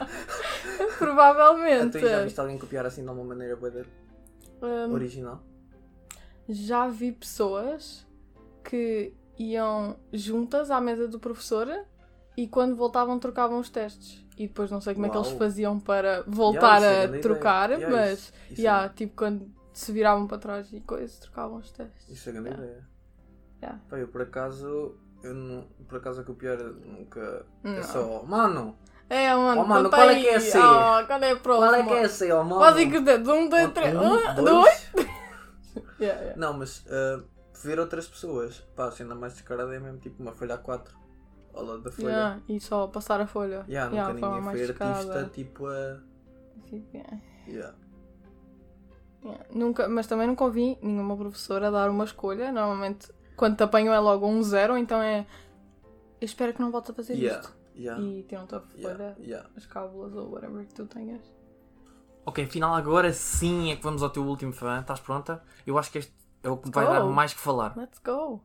Provavelmente. 0.98 1.98
então, 1.98 2.08
já 2.08 2.22
viste 2.24 2.40
alguém 2.40 2.58
copiar 2.58 2.86
assim 2.86 3.04
de 3.04 3.10
uma 3.10 3.24
maneira 3.24 3.56
bué 3.56 3.70
da 3.70 3.82
Hum, 4.60 4.92
original? 4.92 5.40
já 6.48 6.88
vi 6.88 7.12
pessoas 7.12 8.04
que 8.64 9.12
iam 9.38 9.96
juntas 10.12 10.70
à 10.70 10.80
mesa 10.80 11.06
do 11.06 11.20
professor 11.20 11.68
e 12.36 12.48
quando 12.48 12.74
voltavam 12.74 13.18
trocavam 13.18 13.60
os 13.60 13.70
testes. 13.70 14.26
E 14.38 14.46
depois 14.46 14.70
não 14.70 14.80
sei 14.80 14.94
como 14.94 15.06
é 15.06 15.08
que 15.10 15.16
eles 15.16 15.28
Uau. 15.28 15.38
faziam 15.38 15.80
para 15.80 16.22
voltar 16.26 16.82
é 16.82 17.02
a 17.02 17.06
grande 17.06 17.22
trocar, 17.22 17.70
ideia. 17.70 17.78
Yeah, 17.86 17.96
mas 17.96 18.18
isso- 18.18 18.32
isso 18.50 18.60
yeah, 18.60 18.86
é- 18.86 18.88
tipo 18.90 19.16
quando 19.16 19.50
se 19.72 19.90
viravam 19.92 20.26
para 20.26 20.38
trás 20.38 20.72
e 20.72 20.80
coisas, 20.80 21.18
trocavam 21.18 21.58
os 21.58 21.70
testes. 21.72 22.08
Isso 22.08 22.28
é 22.28 22.32
grande 22.32 22.48
Yeah. 22.50 22.64
ideia. 22.66 22.88
Yeah. 23.62 23.80
Pá, 23.90 23.96
eu 23.98 24.08
por 24.08 24.22
acaso, 24.22 24.94
eu 25.24 25.34
não, 25.34 25.66
por 25.88 25.98
acaso 25.98 26.20
a 26.20 26.24
copiar 26.24 26.56
nunca. 26.58 27.44
Não. 27.64 27.72
É 27.72 27.82
só, 27.82 28.22
mano, 28.24 28.76
É, 29.10 29.34
mano, 29.34 29.62
Oh, 29.62 29.64
mano, 29.66 29.88
qual 29.88 30.02
é 30.02 30.14
aí. 30.14 30.20
que 30.22 30.28
é 30.28 30.34
esse? 30.36 30.58
Oh, 30.58 31.06
qual 31.06 31.22
é 31.22 31.30
a 31.32 31.36
próxima? 31.36 31.66
qual 31.68 31.74
é 31.74 31.82
que 31.82 31.92
é 31.94 32.02
esse, 32.02 32.30
ó, 32.30 32.44
mano? 32.44 32.60
Fazem 32.60 32.90
que 32.90 33.00
dedos. 33.00 33.26
Um, 33.28 33.48
dois, 33.48 33.72
três. 33.72 33.94
Um, 33.96 34.40
Um, 34.40 34.44
dois. 34.44 34.92
Yeah, 36.00 36.20
yeah. 36.20 36.36
Não, 36.36 36.52
mas 36.52 36.84
ah, 36.90 37.22
ver 37.64 37.78
outras 37.80 38.06
pessoas, 38.06 38.60
pá, 38.76 38.90
sendo 38.90 39.16
mais 39.16 39.32
descarada 39.32 39.74
é 39.74 39.80
mesmo 39.80 39.98
tipo 39.98 40.22
uma 40.22 40.32
folha 40.32 40.56
A4 40.58 40.88
ao 40.92 41.07
lado 41.66 41.82
da 41.82 41.90
folha. 41.92 42.08
Yeah, 42.08 42.40
E 42.48 42.60
só 42.60 42.86
passar 42.86 43.20
a 43.20 43.26
folha. 43.26 43.64
Yeah, 43.68 43.92
Yeah, 43.94 44.12
nunca 44.14 44.26
ninguém 44.28 44.42
mais 44.42 44.58
foi 44.76 44.88
artista 44.88 45.30
tipo 45.32 45.66
a. 45.66 46.00
Yeah. 46.72 47.18
Yeah. 47.46 47.74
Yeah, 49.24 49.44
Nunca, 49.52 49.88
mas 49.88 50.06
também 50.06 50.26
nunca 50.26 50.44
ouvi 50.44 50.78
nenhuma 50.82 51.16
professora 51.16 51.70
dar 51.70 51.90
uma 51.90 52.04
escolha. 52.04 52.52
Normalmente, 52.52 53.10
quando 53.36 53.56
te 53.56 53.62
apanham 53.62 53.92
é 53.94 53.98
logo 53.98 54.26
um 54.26 54.42
zero, 54.42 54.76
então 54.76 55.00
é. 55.02 55.26
Eu 56.20 56.24
espero 56.24 56.52
que 56.52 56.60
não 56.60 56.70
voltes 56.70 56.90
a 56.90 56.94
fazer 56.94 57.14
Yeah. 57.14 57.40
isto. 57.40 57.56
Yeah. 57.76 58.02
E 58.02 58.22
tiram-te 58.24 58.54
a 58.54 58.60
folha, 58.60 58.82
Yeah. 58.82 59.16
Yeah. 59.18 59.50
as 59.56 59.66
cábulas 59.66 60.14
ou 60.14 60.30
whatever 60.32 60.66
que 60.66 60.74
tu 60.74 60.86
tenhas. 60.86 61.22
Ok, 62.26 62.44
afinal 62.44 62.74
agora 62.74 63.12
sim 63.12 63.70
é 63.72 63.76
que 63.76 63.82
vamos 63.82 64.02
ao 64.02 64.10
teu 64.10 64.22
último 64.24 64.52
fã. 64.52 64.80
Estás 64.80 65.00
pronta? 65.00 65.42
Eu 65.66 65.78
acho 65.78 65.90
que 65.90 65.98
este 65.98 66.12
é 66.42 66.50
o 66.50 66.56
que 66.58 66.70
vai 66.70 66.84
go. 66.86 66.92
dar 66.92 67.04
mais 67.04 67.32
que 67.32 67.40
falar. 67.40 67.74
Let's 67.76 67.98
go! 68.04 68.44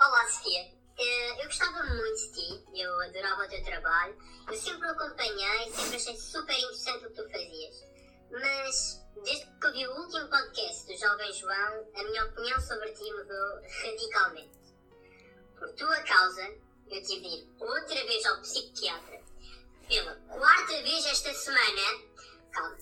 Olá, 0.00 0.24
Sofia. 0.30 0.77
Eh, 0.98 1.42
Eu 1.42 1.46
gostava 1.46 1.82
muito 1.84 2.16
de 2.16 2.32
ti, 2.32 2.64
eu 2.74 3.00
adorava 3.02 3.44
o 3.44 3.48
teu 3.48 3.62
trabalho, 3.62 4.16
eu 4.48 4.54
sempre 4.56 4.86
o 4.88 4.90
acompanhei, 4.90 5.72
sempre 5.72 5.96
achei 5.96 6.16
super 6.16 6.56
interessante 6.58 7.04
o 7.06 7.08
que 7.10 7.14
tu 7.14 7.30
fazias. 7.30 7.84
Mas, 8.30 9.00
desde 9.24 9.46
que 9.46 9.66
ouvi 9.66 9.86
o 9.86 9.94
último 10.00 10.28
podcast 10.28 10.86
do 10.86 10.98
Jovem 10.98 11.32
João, 11.32 11.88
a 11.94 12.02
minha 12.02 12.24
opinião 12.26 12.60
sobre 12.60 12.92
ti 12.92 13.12
mudou 13.12 13.62
radicalmente. 13.82 14.58
Por 15.58 15.72
tua 15.74 16.00
causa, 16.02 16.42
eu 16.90 17.02
tive 17.02 17.20
de 17.20 17.36
ir 17.36 17.48
outra 17.60 18.04
vez 18.06 18.26
ao 18.26 18.40
psiquiatra. 18.40 19.20
Pela 19.88 20.14
quarta 20.16 20.82
vez 20.82 21.06
esta 21.06 21.32
semana. 21.32 22.08
Calma, 22.52 22.76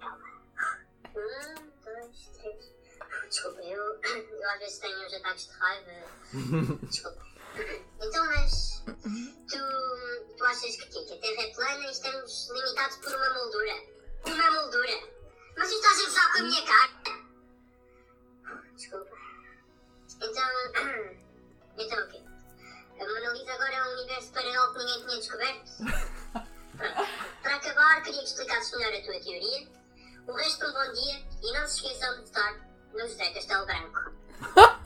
calma. 0.00 0.28
Um, 1.14 1.70
dois, 1.84 2.28
três. 2.34 2.72
Desculpa, 3.28 3.60
eu, 3.60 4.00
eu 4.02 4.50
às 4.50 4.58
vezes 4.58 4.78
tenho 4.78 5.06
uns 5.06 5.14
ataques 5.14 5.46
de 5.46 5.52
raiva. 5.52 5.90
Desculpa. 6.88 7.28
Então, 8.00 8.26
mas 8.26 8.84
tu, 8.86 10.34
tu 10.36 10.44
achas 10.44 10.76
que, 10.76 10.86
quê? 10.86 11.04
que 11.04 11.14
a 11.14 11.18
Terra 11.18 11.42
é 11.42 11.54
plana 11.54 11.86
e 11.86 11.90
estamos 11.90 12.48
limitados 12.50 12.96
por 12.98 13.14
uma 13.14 13.34
moldura? 13.34 13.74
Uma 14.26 14.50
moldura? 14.50 15.00
Mas 15.56 15.68
tu 15.68 15.74
estás 15.74 16.00
a 16.00 16.04
gozar 16.04 16.32
com 16.32 16.38
a 16.38 16.42
minha 16.42 16.66
cara? 16.66 16.92
Desculpa. 18.74 19.16
Então, 20.20 20.48
então 21.78 21.98
o 21.98 22.08
quê? 22.08 22.22
A 23.00 23.04
Mona 23.04 23.32
Lisa 23.32 23.52
agora 23.52 23.74
é 23.74 23.84
um 23.84 23.92
universo 23.94 24.32
paralelo 24.32 24.72
que 24.72 24.78
ninguém 24.78 25.06
tinha 25.06 25.16
descoberto? 25.18 25.70
Pronto. 26.78 27.08
Para 27.42 27.56
acabar, 27.56 28.02
queria 28.02 28.20
que 28.20 28.26
explicasses 28.26 28.70
melhor 28.72 28.94
a 28.94 29.02
tua 29.02 29.20
teoria. 29.20 29.68
O 30.28 30.32
resto, 30.32 30.64
um 30.64 30.72
bom 30.72 30.92
dia 30.92 31.26
e 31.42 31.52
não 31.52 31.66
se 31.66 31.76
esqueçam 31.76 32.14
de 32.16 32.26
votar 32.26 32.54
no 32.92 33.00
José 33.00 33.30
Castelo 33.32 33.66
Branco. 33.66 34.12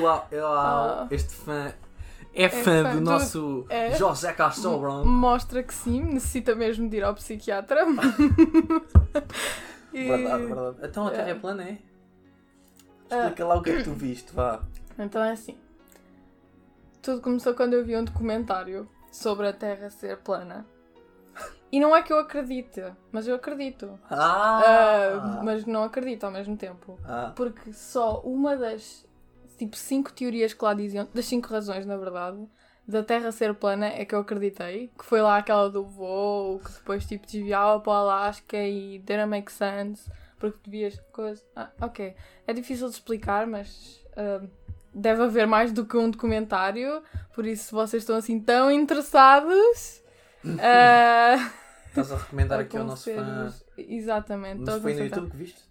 Uau, 0.00 0.28
uau. 0.32 0.52
Ah. 0.54 1.06
Este 1.10 1.34
fã 1.34 1.72
é 2.34 2.48
fã 2.48 2.82
fã 2.84 2.92
do 2.92 2.98
do- 2.98 3.00
nosso 3.10 3.66
é. 3.68 3.94
José 3.94 4.32
Castelo 4.32 4.78
Branco. 4.80 5.06
Mostra 5.08 5.62
que 5.62 5.72
sim, 5.74 6.02
necessita 6.02 6.54
mesmo 6.54 6.88
de 6.88 6.98
ir 6.98 7.04
ao 7.04 7.14
psiquiatra. 7.14 7.84
E- 9.92 10.08
Verdade, 10.08 10.44
verdade. 10.46 10.76
Então 10.82 11.06
a 11.06 11.10
Terra 11.10 11.30
é 11.30 11.34
plana, 11.34 11.62
é? 11.64 11.78
Explica 13.10 13.46
lá 13.46 13.54
o 13.56 13.62
que 13.62 13.70
é 13.70 13.76
que 13.78 13.84
tu 13.84 13.92
viste, 13.92 14.32
vá. 14.34 14.60
Então 14.98 15.22
é 15.24 15.30
assim. 15.32 15.56
Tudo 17.00 17.22
começou 17.22 17.54
quando 17.54 17.72
eu 17.74 17.84
vi 17.84 17.96
um 17.96 18.04
documentário 18.04 18.86
sobre 19.10 19.46
a 19.48 19.52
Terra 19.54 19.88
ser 19.88 20.18
plana. 20.18 20.66
E 21.72 21.80
não 21.80 21.96
é 21.96 22.02
que 22.02 22.12
eu 22.12 22.18
acredite, 22.18 22.82
mas 23.10 23.26
eu 23.26 23.36
acredito. 23.36 23.98
Ah! 24.10 24.60
Ah, 25.38 25.40
mas 25.42 25.64
não 25.64 25.84
acredito 25.84 26.24
ao 26.24 26.30
mesmo 26.30 26.56
tempo. 26.56 26.98
Ah. 27.04 27.32
Porque 27.34 27.72
só 27.72 28.20
uma 28.20 28.54
das 28.56 29.05
tipo 29.56 29.76
cinco 29.76 30.12
teorias 30.12 30.52
que 30.52 30.64
lá 30.64 30.74
diziam, 30.74 31.08
das 31.12 31.24
cinco 31.24 31.48
razões, 31.48 31.86
na 31.86 31.96
verdade, 31.96 32.46
da 32.86 33.02
Terra 33.02 33.32
ser 33.32 33.54
plana 33.54 33.86
é 33.86 34.04
que 34.04 34.14
eu 34.14 34.20
acreditei. 34.20 34.90
Que 34.96 35.04
foi 35.04 35.20
lá 35.20 35.38
aquela 35.38 35.68
do 35.68 35.84
voo, 35.84 36.60
que 36.60 36.72
depois 36.72 37.04
tipo 37.06 37.26
desviava 37.26 37.80
para 37.80 37.90
o 37.90 37.94
Alasca 37.94 38.56
e 38.58 38.98
didn't 39.00 39.26
make 39.26 39.50
sense. 39.50 40.08
Porque 40.38 40.58
tu 40.62 40.70
vias 40.70 41.00
coisa. 41.12 41.42
Ah, 41.54 41.70
ok. 41.80 42.14
É 42.46 42.52
difícil 42.52 42.88
de 42.88 42.94
explicar, 42.94 43.46
mas 43.46 44.04
ah, 44.16 44.42
deve 44.94 45.22
haver 45.22 45.46
mais 45.46 45.72
do 45.72 45.84
que 45.84 45.96
um 45.96 46.10
documentário. 46.10 47.02
Por 47.34 47.44
isso, 47.46 47.64
se 47.64 47.72
vocês 47.72 48.02
estão 48.02 48.16
assim 48.16 48.38
tão 48.38 48.70
interessados. 48.70 50.02
ah, 50.60 51.50
Estás 51.88 52.12
a 52.12 52.16
recomendar 52.18 52.60
aqui 52.60 52.76
ao 52.76 52.84
nosso 52.84 53.12
fã. 53.12 53.52
Exatamente. 53.76 54.62
Mas 54.64 54.80
foi 54.80 54.94
no. 54.94 55.00
YouTube 55.00 55.30
que 55.30 55.36
viste? 55.36 55.66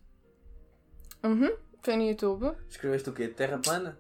Uhum, 1.24 1.56
foi 1.86 1.96
no 1.96 2.04
YouTube. 2.04 2.52
Escreveste 2.70 3.10
o 3.10 3.14
quê? 3.14 3.28
Terra 3.28 3.58
plana? 3.58 3.98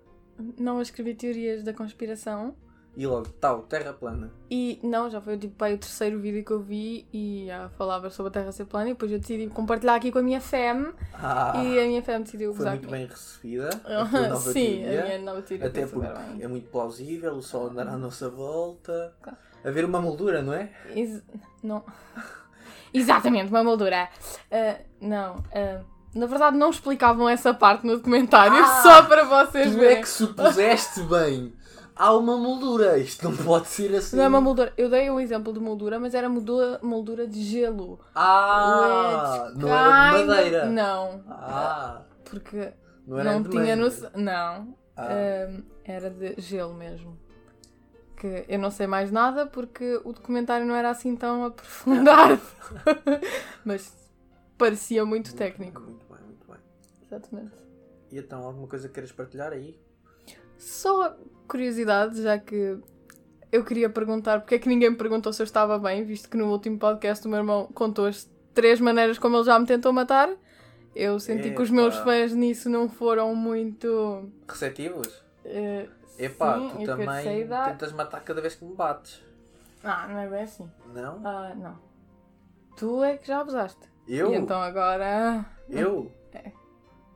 Não 0.60 0.82
escrevi 0.82 1.15
teorias 1.15 1.63
da 1.63 1.74
conspiração. 1.74 2.56
E 2.98 3.06
logo, 3.06 3.28
tal, 3.41 3.63
Terra 3.63 3.91
plana. 3.91 4.32
E 4.50 4.80
não, 4.82 5.10
já 5.10 5.19
foi 5.19 5.38
tipo 5.38 5.54
pá, 5.56 5.69
o 5.69 5.78
terceiro 5.78 6.17
vídeo 6.19 6.45
que 6.45 6.52
eu 6.52 6.62
vi 6.62 7.06
e 7.12 7.43
já 7.48 7.67
falava 7.78 8.10
sobre 8.10 8.30
a 8.30 8.32
Terra 8.34 8.52
ser 8.54 8.65
plana. 8.65 8.89
E 8.89 8.93
depois 8.93 9.12
eu 9.12 9.19
decidi 9.19 9.48
compartilhar 9.48 9.95
aqui 9.95 10.12
com 10.13 10.19
a 10.19 10.21
minha 10.24 10.39
fam. 10.39 10.93
Ah, 11.13 11.54
E 11.62 11.78
a 11.80 11.84
minha 11.88 12.02
fam 12.02 12.21
decidiu 12.21 12.52
foi 12.54 12.60
gozar 12.60 12.71
muito 12.74 12.88
comigo. 12.88 13.08
bem 13.08 13.13
recebida. 13.13 13.69
A 13.86 14.06
tua 14.08 14.28
nova 14.30 14.52
Sim, 14.54 14.82
teoria. 14.84 15.02
a 15.02 15.06
minha 15.06 15.19
nova 15.19 15.41
teoria 15.41 15.67
Até 15.67 15.86
foi 15.88 16.02
porque 16.06 16.19
bem. 16.32 16.43
é 16.43 16.48
muito 16.48 16.69
plausível, 16.69 17.34
o 17.34 17.41
Sol 17.41 17.67
andar 17.67 17.88
à 17.89 17.98
nossa 17.98 18.30
volta. 18.30 19.13
Claro. 19.21 19.38
Haver 19.65 19.84
uma 19.84 20.00
moldura, 20.00 20.41
não 20.41 20.54
é? 20.54 20.71
Ex- 20.95 21.21
não. 21.62 21.84
Exatamente, 22.93 23.50
uma 23.50 23.63
moldura. 23.63 24.08
Ah, 24.50 24.80
não, 25.02 25.43
ah, 25.54 25.82
na 26.15 26.25
verdade 26.25 26.58
não 26.58 26.69
explicavam 26.69 27.28
essa 27.30 27.54
parte 27.54 27.86
no 27.86 27.97
documentário, 27.97 28.56
Ah, 28.58 28.80
só 28.82 29.04
para 29.04 29.23
vocês 29.25 29.71
Tu 29.71 29.78
é 29.78 29.80
verem. 29.80 30.01
que 30.01 30.10
supuseste 30.10 31.01
bem. 31.01 31.54
Há 31.97 32.12
uma 32.13 32.36
moldura. 32.36 32.97
Isto 32.97 33.30
não 33.30 33.38
pode 33.38 33.67
ser 33.67 33.95
assim. 33.95 34.17
Não 34.17 34.23
é 34.25 34.28
uma 34.28 34.41
moldura. 34.41 34.73
Eu 34.78 34.89
dei 34.89 35.10
um 35.10 35.17
exemplo 35.19 35.54
de 35.54 35.62
moldura, 35.62 35.97
mas 35.97 36.13
era 36.13 36.28
moldura, 36.28 36.78
moldura 36.84 37.25
de 37.25 37.41
gelo. 37.41 37.99
Ah, 38.13 39.45
Which 39.47 39.60
não 39.62 39.69
era 39.69 40.17
de 40.17 40.23
madeira. 40.25 40.65
Não. 40.65 41.23
Ah, 41.30 42.01
Porque 42.25 42.73
não 43.08 43.23
não, 43.23 43.43
tinha 43.45 43.75
noção. 43.78 44.10
Não. 44.13 44.75
Ah. 44.97 45.08
Ahm, 45.47 45.63
era 45.86 46.10
de 46.10 46.36
gelo 46.38 46.73
mesmo. 46.73 47.17
Que 48.17 48.43
eu 48.49 48.60
não 48.60 48.71
sei 48.71 48.88
mais 48.88 49.10
nada 49.12 49.45
porque 49.45 49.99
o 50.04 50.12
documentário 50.12 50.65
não 50.65 50.75
era 50.75 50.89
assim 50.89 51.15
tão 51.15 51.45
aprofundado. 51.45 52.39
Mas 53.63 53.93
parecia 54.58 55.06
muito 55.06 55.34
técnico. 55.36 55.82
Exatamente. 57.15 57.54
E 58.12 58.17
então, 58.19 58.43
alguma 58.43 58.67
coisa 58.67 58.88
que 58.88 58.93
queiras 58.93 59.12
partilhar 59.12 59.51
aí? 59.51 59.80
Só 60.58 61.15
curiosidade, 61.47 62.21
já 62.21 62.38
que 62.38 62.78
eu 63.51 63.63
queria 63.63 63.89
perguntar 63.89 64.39
porque 64.41 64.56
é 64.56 64.60
que 64.60 64.67
ninguém 64.69 64.89
me 64.89 64.95
perguntou 64.97 65.32
se 65.34 65.41
eu 65.41 65.45
estava 65.45 65.78
bem, 65.80 66.04
visto 66.04 66.30
que 66.30 66.38
no 66.38 66.51
último 66.51 66.78
podcast 66.78 67.25
o 67.25 67.30
meu 67.30 67.39
irmão 67.39 67.67
contou 67.73 68.06
as 68.06 68.30
três 68.54 68.80
maneiras 68.80 69.17
como 69.19 69.38
ele 69.38 69.43
já 69.45 69.60
me 69.60 69.65
tentou 69.65 69.91
matar. 69.91 70.30
Eu 70.95 71.19
senti 71.19 71.51
que 71.54 71.62
os 71.62 71.69
meus 71.69 71.95
fãs 71.97 72.34
nisso 72.34 72.69
não 72.69 72.88
foram 72.88 73.36
muito. 73.36 74.30
Receptivos? 74.47 75.23
eh, 75.43 75.89
Epá, 76.17 76.58
sim, 76.58 76.69
tu 76.69 76.86
também 76.86 77.47
tentas 77.65 77.91
matar 77.91 78.23
cada 78.23 78.39
vez 78.39 78.56
que 78.56 78.63
me 78.63 78.73
bates. 78.73 79.21
Ah, 79.84 80.08
não 80.08 80.17
é 80.19 80.30
bem 80.30 80.41
assim. 80.43 80.71
Não? 80.93 81.21
Ah, 81.25 81.54
não. 81.54 81.78
Tu 82.78 83.04
é 83.04 83.17
que 83.17 83.28
já 83.28 83.41
abusaste. 83.41 83.89
Eu? 84.08 84.32
E 84.32 84.36
então 84.36 84.62
agora. 84.62 85.45
Eu? 85.69 86.10
É. 86.34 86.51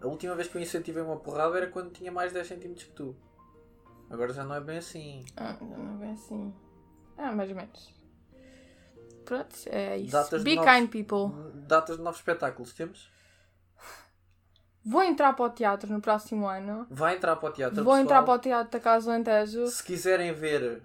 A 0.01 0.07
última 0.07 0.35
vez 0.35 0.47
que 0.47 0.57
eu 0.57 0.61
incentivei 0.61 1.03
uma 1.03 1.17
porrada 1.17 1.57
era 1.57 1.67
quando 1.67 1.91
tinha 1.91 2.11
mais 2.11 2.31
10 2.31 2.47
cm 2.47 2.73
que 2.73 2.91
tu. 2.91 3.15
Agora 4.09 4.33
já 4.33 4.43
não 4.43 4.55
é 4.55 4.61
bem 4.61 4.77
assim. 4.77 5.25
Ah, 5.37 5.55
já 5.59 5.65
não 5.77 5.95
é 5.95 5.97
bem 5.97 6.11
assim. 6.13 6.53
Ah, 7.17 7.31
mais 7.31 7.49
ou 7.49 7.55
menos. 7.55 7.93
pronto, 9.25 9.55
é 9.67 9.97
isso. 9.97 10.11
Datas 10.11 10.41
Be 10.43 10.55
novos- 10.55 10.71
kind, 10.71 10.89
people. 10.89 11.51
Datas 11.67 11.97
de 11.97 12.03
novos 12.03 12.19
espetáculos 12.19 12.73
temos? 12.73 13.11
Vou 14.85 15.03
entrar 15.03 15.33
para 15.33 15.45
o 15.45 15.49
teatro 15.49 15.91
no 15.91 16.01
próximo 16.01 16.47
ano. 16.47 16.87
Vai 16.89 17.17
entrar 17.17 17.35
para 17.35 17.49
o 17.49 17.51
teatro. 17.51 17.83
Vou 17.83 17.97
entrar 17.97 18.23
para 18.23 18.37
pessoal. 18.37 18.37
o 18.37 18.41
teatro 18.41 18.71
da 18.71 18.79
Casa 18.79 19.05
do 19.05 19.11
Alentejo. 19.11 19.67
Se 19.67 19.83
quiserem 19.83 20.33
ver 20.33 20.81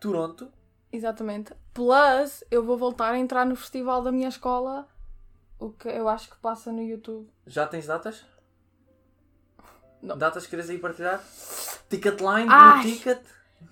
Toronto, 0.00 0.50
Exatamente. 0.90 1.52
Plus, 1.74 2.42
eu 2.50 2.64
vou 2.64 2.78
voltar 2.78 3.12
a 3.12 3.18
entrar 3.18 3.44
no 3.44 3.54
festival 3.54 4.00
da 4.02 4.10
minha 4.10 4.28
escola. 4.30 4.88
O 5.58 5.70
que 5.70 5.88
eu 5.88 6.08
acho 6.08 6.30
que 6.30 6.36
passa 6.36 6.70
no 6.72 6.82
YouTube. 6.82 7.28
já 7.46 7.66
tens 7.66 7.86
datas? 7.86 8.24
Não. 10.00 10.16
Datas 10.16 10.44
que 10.44 10.50
queres 10.50 10.70
aí 10.70 10.78
partilhar? 10.78 11.20
Ticketline, 11.88 12.46
Ai. 12.48 12.76
no 12.78 12.82
ticket? 12.92 13.18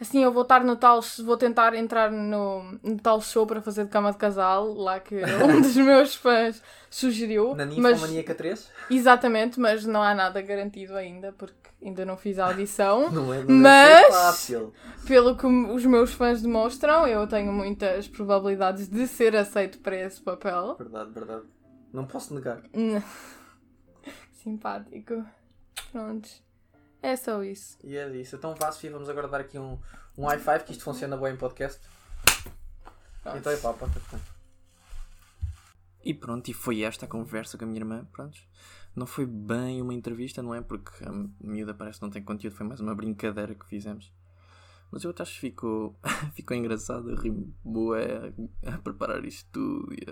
Assim, 0.01 0.25
eu 0.25 0.33
vou 0.33 0.43
estar 0.43 0.65
no 0.65 0.75
tal. 0.75 1.01
Vou 1.25 1.37
tentar 1.37 1.73
entrar 1.75 2.11
no, 2.11 2.65
no 2.83 2.99
tal 2.99 3.21
show 3.21 3.47
para 3.47 3.63
fazer 3.63 3.85
de 3.85 3.91
cama 3.91 4.11
de 4.11 4.19
casal, 4.19 4.75
lá 4.75 4.99
que 4.99 5.15
um 5.49 5.61
dos 5.61 5.77
meus 5.77 6.17
fãs 6.17 6.61
sugeriu. 6.91 7.55
Na 7.55 7.65
mas, 7.67 7.77
Ninfomaníaca 7.77 8.35
3? 8.35 8.69
exatamente, 8.91 9.61
mas 9.61 9.87
não 9.87 10.03
há 10.03 10.13
nada 10.13 10.43
garantido 10.43 10.97
ainda, 10.97 11.31
porque 11.33 11.55
ainda 11.81 12.05
não 12.05 12.17
fiz 12.17 12.37
a 12.41 12.47
audição. 12.47 13.09
Não 13.13 13.33
é, 13.33 13.45
não 13.45 13.55
Mas- 13.55 14.09
fácil. 14.09 14.75
Pelo 15.07 15.37
que 15.37 15.47
os 15.47 15.87
meus 15.87 16.13
fãs 16.13 16.43
demonstram, 16.43 17.07
eu 17.07 17.25
tenho 17.29 17.53
muitas 17.53 18.09
probabilidades 18.09 18.89
de 18.89 19.07
ser 19.07 19.37
aceito 19.37 19.79
para 19.79 19.95
esse 19.95 20.21
papel. 20.21 20.75
Verdade, 20.77 21.11
verdade. 21.13 21.43
Não 21.93 22.07
posso 22.07 22.35
negar. 22.35 22.63
Simpático. 24.43 25.25
Prontos. 25.93 26.43
É 27.03 27.15
só 27.17 27.43
isso. 27.43 27.79
E 27.85 27.97
é 27.97 28.09
disso. 28.09 28.37
Então 28.37 28.55
vá, 28.55 28.71
Sofia, 28.73 28.91
vamos 28.91 29.09
agora 29.09 29.29
dar 29.29 29.41
aqui 29.41 29.59
um, 29.59 29.79
um 30.17 30.27
high 30.27 30.39
five, 30.39 30.65
que 30.65 30.73
isto 30.73 30.85
funciona 30.85 31.17
bem 31.17 31.35
em 31.35 31.37
podcast. 31.37 31.81
Pronto. 33.23 33.39
Então 33.39 33.53
é 33.53 33.57
pá, 33.57 33.73
pá, 33.73 33.87
pá. 33.87 34.19
E 36.05 36.15
pronto, 36.15 36.49
e 36.49 36.55
foi 36.55 36.83
esta 36.83 37.05
a 37.05 37.09
conversa 37.09 37.59
com 37.59 37.65
a 37.65 37.67
minha 37.67 37.81
irmã, 37.81 38.07
pronto. 38.13 38.39
Não 38.95 39.07
foi 39.07 39.27
bem 39.27 39.83
uma 39.83 39.93
entrevista, 39.93 40.43
não 40.43 40.55
é? 40.55 40.61
Porque 40.61 41.05
a 41.05 41.11
miúda 41.41 41.75
parece 41.75 41.99
que 41.99 42.05
não 42.05 42.11
tem 42.11 42.23
conteúdo, 42.23 42.55
foi 42.55 42.67
mais 42.67 42.81
uma 42.81 42.95
brincadeira 42.95 43.55
que 43.55 43.67
fizemos. 43.67 44.13
Mas 44.91 45.03
eu 45.03 45.11
até 45.11 45.25
acho 45.25 45.35
que 45.35 45.41
ficou, 45.41 45.99
ficou 46.35 46.57
engraçado, 46.57 47.11
eu 47.11 47.17
ri 47.17 47.31
boa 47.65 47.99
a 48.65 48.79
preparar 48.79 49.25
isto 49.25 49.49
tudo 49.51 49.93
e 49.93 50.05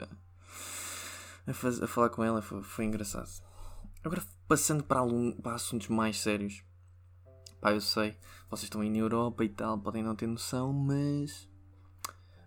a, 1.46 1.52
faz- 1.52 1.82
a 1.82 1.86
falar 1.86 2.10
com 2.10 2.22
ela, 2.24 2.42
foi, 2.42 2.62
foi 2.62 2.84
engraçado. 2.84 3.28
Agora, 4.02 4.22
passando 4.46 4.84
para, 4.84 5.00
para 5.42 5.54
assuntos 5.54 5.88
mais 5.88 6.20
sérios. 6.20 6.62
Pá, 7.60 7.72
eu 7.72 7.80
sei, 7.80 8.16
vocês 8.50 8.64
estão 8.64 8.82
aí 8.82 8.90
na 8.90 8.98
Europa 8.98 9.42
e 9.44 9.48
tal, 9.48 9.78
podem 9.78 10.02
não 10.02 10.14
ter 10.14 10.26
noção, 10.26 10.72
mas 10.72 11.48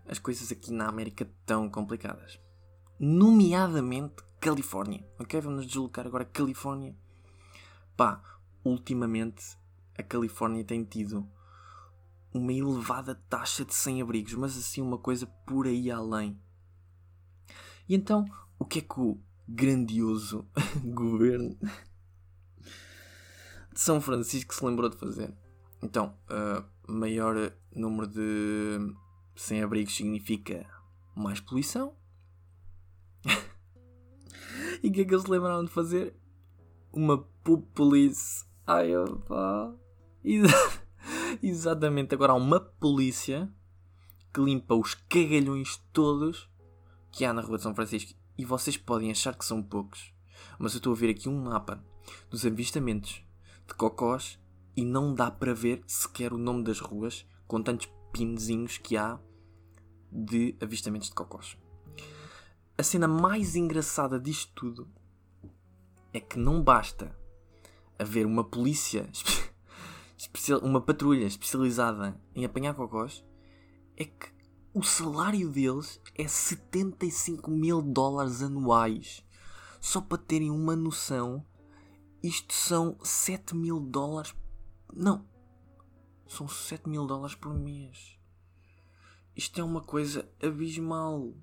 as 0.06 0.18
coisas 0.18 0.52
aqui 0.52 0.72
na 0.72 0.88
América 0.88 1.24
estão 1.24 1.68
complicadas. 1.68 2.40
Nomeadamente 2.98 4.22
Califórnia. 4.40 5.04
Ok? 5.18 5.40
Vamos 5.40 5.58
nos 5.58 5.66
deslocar 5.66 6.06
agora 6.06 6.22
a 6.22 6.26
Califórnia. 6.26 6.96
Pá, 7.96 8.22
ultimamente 8.64 9.56
a 9.96 10.02
Califórnia 10.02 10.64
tem 10.64 10.84
tido 10.84 11.28
uma 12.32 12.52
elevada 12.52 13.14
taxa 13.28 13.64
de 13.64 13.74
sem-abrigos, 13.74 14.34
mas 14.34 14.56
assim 14.56 14.80
uma 14.80 14.98
coisa 14.98 15.26
por 15.26 15.66
aí 15.66 15.90
além. 15.90 16.40
E 17.88 17.94
então, 17.94 18.24
o 18.58 18.64
que 18.64 18.80
é 18.80 18.82
que 18.82 19.00
o 19.00 19.20
grandioso 19.48 20.46
governo 20.84 21.56
de 23.72 23.80
São 23.80 24.00
Francisco 24.00 24.54
se 24.54 24.64
lembrou 24.64 24.88
de 24.88 24.96
fazer? 24.96 25.32
Então, 25.82 26.16
uh, 26.28 26.64
maior 26.92 27.52
número 27.74 28.06
de 28.08 28.94
sem-abrigos 29.36 29.94
significa 29.94 30.66
mais 31.14 31.40
poluição. 31.40 31.94
e 34.82 34.88
o 34.88 34.92
que 34.92 35.02
é 35.02 35.04
que 35.04 35.14
eles 35.14 35.26
lembraram 35.26 35.64
de 35.64 35.70
fazer? 35.70 36.16
Uma 36.92 37.18
poop 37.44 37.66
police. 37.74 38.44
Ai, 38.66 38.96
opá. 38.96 39.72
Exa- 40.24 40.82
Exatamente, 41.42 42.14
agora 42.14 42.32
há 42.32 42.36
uma 42.36 42.58
polícia 42.58 43.52
que 44.32 44.40
limpa 44.40 44.74
os 44.74 44.94
cagalhões 44.94 45.76
todos 45.92 46.50
que 47.12 47.24
há 47.24 47.32
na 47.32 47.40
Rua 47.40 47.56
de 47.56 47.62
São 47.62 47.74
Francisco. 47.74 48.18
E 48.38 48.44
vocês 48.44 48.76
podem 48.76 49.10
achar 49.10 49.36
que 49.36 49.44
são 49.44 49.60
poucos, 49.60 50.14
mas 50.60 50.72
eu 50.72 50.78
estou 50.78 50.92
a 50.92 50.96
ver 50.96 51.10
aqui 51.10 51.28
um 51.28 51.42
mapa 51.42 51.84
dos 52.30 52.46
avistamentos 52.46 53.20
de 53.66 53.74
cocós 53.74 54.38
e 54.76 54.84
não 54.84 55.12
dá 55.12 55.28
para 55.28 55.52
ver 55.52 55.82
sequer 55.88 56.32
o 56.32 56.38
nome 56.38 56.62
das 56.62 56.78
ruas 56.78 57.26
com 57.48 57.60
tantos 57.60 57.88
pinzinhos 58.12 58.78
que 58.78 58.96
há 58.96 59.18
de 60.10 60.56
avistamentos 60.60 61.08
de 61.08 61.14
cocós. 61.14 61.58
A 62.76 62.82
cena 62.84 63.08
mais 63.08 63.56
engraçada 63.56 64.20
disto 64.20 64.52
tudo 64.54 64.88
é 66.12 66.20
que 66.20 66.38
não 66.38 66.62
basta 66.62 67.12
haver 67.98 68.24
uma 68.24 68.44
polícia, 68.44 69.10
uma 70.62 70.80
patrulha 70.80 71.26
especializada 71.26 72.18
em 72.36 72.44
apanhar 72.44 72.74
cocós, 72.74 73.24
é 73.96 74.04
que 74.04 74.37
o 74.78 74.82
salário 74.84 75.50
deles 75.50 76.00
é 76.14 76.28
75 76.28 77.50
mil 77.50 77.82
dólares 77.82 78.42
anuais. 78.42 79.24
Só 79.80 80.00
para 80.00 80.18
terem 80.18 80.52
uma 80.52 80.76
noção, 80.76 81.44
isto 82.22 82.54
são 82.54 82.96
7 83.02 83.56
mil 83.56 83.80
dólares. 83.80 84.32
Não, 84.94 85.26
são 86.28 86.46
7 86.46 86.88
mil 86.88 87.08
dólares 87.08 87.34
por 87.34 87.52
mês. 87.52 88.16
Isto 89.34 89.60
é 89.60 89.64
uma 89.64 89.80
coisa 89.80 90.30
abismal. 90.40 91.34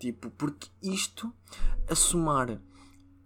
Tipo, 0.00 0.28
porque 0.30 0.68
isto, 0.82 1.32
a 1.88 1.94
somar 1.94 2.60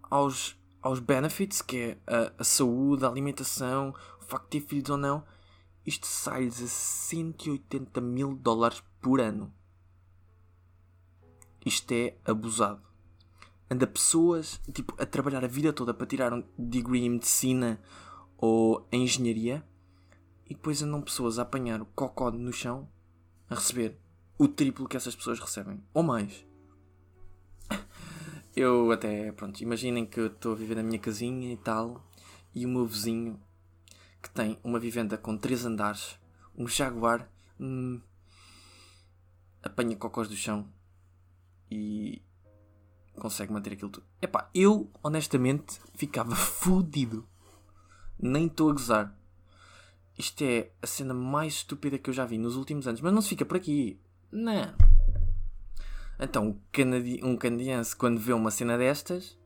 aos, 0.03 0.55
aos 0.83 0.99
benefits, 0.99 1.63
que 1.63 1.77
é 1.77 1.97
a, 2.05 2.41
a 2.41 2.43
saúde, 2.43 3.05
a 3.05 3.09
alimentação, 3.09 3.89
o 4.19 4.23
facto 4.23 4.51
de 4.51 4.59
ter 4.61 4.67
filhos 4.67 4.89
ou 4.91 4.97
não, 4.97 5.25
isto 5.85 6.05
sai-lhes 6.05 6.61
a 6.61 6.67
180 6.67 7.99
mil 8.01 8.35
dólares 8.35 8.83
por 9.01 9.19
ano. 9.19 9.53
Isto 11.65 11.91
é 11.93 12.17
abusado. 12.25 12.81
Anda 13.69 13.87
pessoas 13.87 14.59
tipo, 14.73 14.95
a 15.01 15.05
trabalhar 15.05 15.43
a 15.43 15.47
vida 15.47 15.71
toda 15.71 15.93
para 15.93 16.07
tirar 16.07 16.33
um 16.33 16.43
degree 16.57 17.05
em 17.05 17.11
medicina 17.11 17.81
ou 18.37 18.87
em 18.91 19.03
engenharia 19.03 19.65
e 20.45 20.53
depois 20.53 20.81
andam 20.81 21.01
pessoas 21.01 21.39
a 21.39 21.43
apanhar 21.43 21.81
o 21.81 21.85
cocó 21.85 22.29
no 22.31 22.51
chão 22.51 22.89
a 23.49 23.55
receber 23.55 23.97
o 24.37 24.47
triplo 24.47 24.87
que 24.87 24.97
essas 24.97 25.15
pessoas 25.15 25.39
recebem. 25.39 25.83
Ou 25.93 26.03
mais. 26.03 26.45
Eu 28.55 28.91
até, 28.91 29.31
pronto, 29.31 29.61
imaginem 29.61 30.05
que 30.05 30.19
eu 30.19 30.27
estou 30.27 30.51
a 30.51 30.55
viver 30.55 30.75
na 30.75 30.83
minha 30.83 30.99
casinha 30.99 31.53
e 31.53 31.57
tal, 31.57 32.05
e 32.53 32.65
o 32.65 32.69
meu 32.69 32.85
vizinho, 32.85 33.39
que 34.21 34.29
tem 34.29 34.59
uma 34.63 34.79
vivenda 34.79 35.17
com 35.17 35.37
três 35.37 35.65
andares, 35.65 36.19
um 36.55 36.67
jaguar, 36.67 37.29
apanha 39.63 39.95
cocós 39.95 40.27
do 40.27 40.35
chão 40.35 40.67
e 41.69 42.21
consegue 43.15 43.51
manter 43.51 43.73
aquilo 43.73 43.89
tudo. 43.89 44.05
Epá, 44.21 44.49
eu, 44.53 44.89
honestamente, 45.03 45.79
ficava 45.93 46.35
fodido. 46.35 47.27
Nem 48.19 48.45
estou 48.47 48.69
a 48.69 48.73
gozar. 48.73 49.17
Isto 50.17 50.43
é 50.43 50.71
a 50.81 50.87
cena 50.87 51.13
mais 51.13 51.53
estúpida 51.53 51.97
que 51.97 52.09
eu 52.09 52.13
já 52.13 52.25
vi 52.25 52.37
nos 52.37 52.55
últimos 52.55 52.87
anos. 52.87 53.01
Mas 53.01 53.13
não 53.13 53.21
se 53.21 53.29
fica 53.29 53.45
por 53.45 53.57
aqui. 53.57 53.99
Não. 54.31 54.75
Então, 56.19 56.49
o 56.49 56.61
canadi- 56.71 57.19
um 57.23 57.35
canadiense, 57.35 57.95
quando 57.95 58.19
vê 58.19 58.31
uma 58.31 58.51
cena 58.51 58.77
destas, 58.77 59.39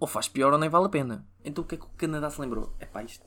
ou 0.00 0.08
faz 0.08 0.26
pior 0.26 0.52
ou 0.52 0.58
nem 0.58 0.68
vale 0.68 0.86
a 0.86 0.88
pena. 0.88 1.24
Então, 1.44 1.62
o 1.62 1.66
que 1.66 1.76
é 1.76 1.78
que 1.78 1.84
o 1.84 1.90
Canadá 1.90 2.28
se 2.30 2.40
lembrou? 2.40 2.74
É 2.80 2.86
pá, 2.86 3.04
isto. 3.04 3.24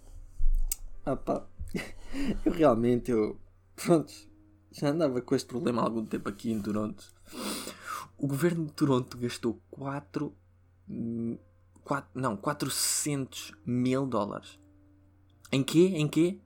Ah 1.05 1.15
pá. 1.15 1.45
Eu 2.45 2.51
realmente, 2.51 3.11
eu. 3.11 3.39
Pronto. 3.75 4.13
Já 4.71 4.89
andava 4.89 5.19
com 5.21 5.35
este 5.35 5.47
problema 5.47 5.81
há 5.81 5.85
algum 5.85 6.05
tempo 6.05 6.29
aqui 6.29 6.51
em 6.51 6.61
Toronto. 6.61 7.03
O 8.17 8.27
governo 8.27 8.65
de 8.65 8.73
Toronto 8.73 9.17
gastou 9.17 9.59
4. 9.71 10.33
4 11.83 12.09
não, 12.13 12.37
400 12.37 13.51
mil 13.65 14.05
dólares. 14.05 14.59
Em 15.51 15.63
quê? 15.63 15.93
Em 15.95 16.07
quê? 16.07 16.39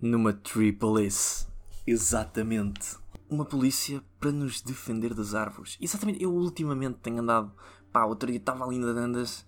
Numa 0.00 0.32
Triple 0.32 1.06
S. 1.06 1.46
Exatamente. 1.86 2.96
Uma 3.30 3.44
polícia 3.44 4.02
para 4.20 4.32
nos 4.32 4.60
defender 4.60 5.14
das 5.14 5.34
árvores. 5.34 5.78
Exatamente. 5.80 6.22
Eu 6.22 6.32
ultimamente 6.34 6.98
tenho 6.98 7.20
andado. 7.20 7.52
Pá, 7.92 8.04
outro 8.04 8.28
dia 8.28 8.38
estava 8.38 8.64
ali 8.64 8.78
nas 8.78 8.96
andas 8.96 9.44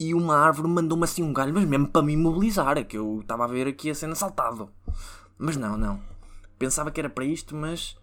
e 0.00 0.14
uma 0.14 0.34
árvore 0.34 0.66
mandou-me 0.66 1.04
assim 1.04 1.22
um 1.22 1.30
galho, 1.30 1.52
mas 1.52 1.66
mesmo 1.66 1.86
para 1.86 2.02
me 2.02 2.14
imobilizar. 2.14 2.78
É 2.78 2.82
que 2.82 2.96
eu 2.96 3.20
estava 3.20 3.44
a 3.44 3.46
ver 3.46 3.68
aqui 3.68 3.90
a 3.90 3.94
cena 3.94 4.14
saltado. 4.14 4.70
Mas 5.36 5.58
não, 5.58 5.76
não. 5.76 6.00
Pensava 6.58 6.90
que 6.90 6.98
era 6.98 7.10
para 7.10 7.26
isto, 7.26 7.54
mas 7.54 7.98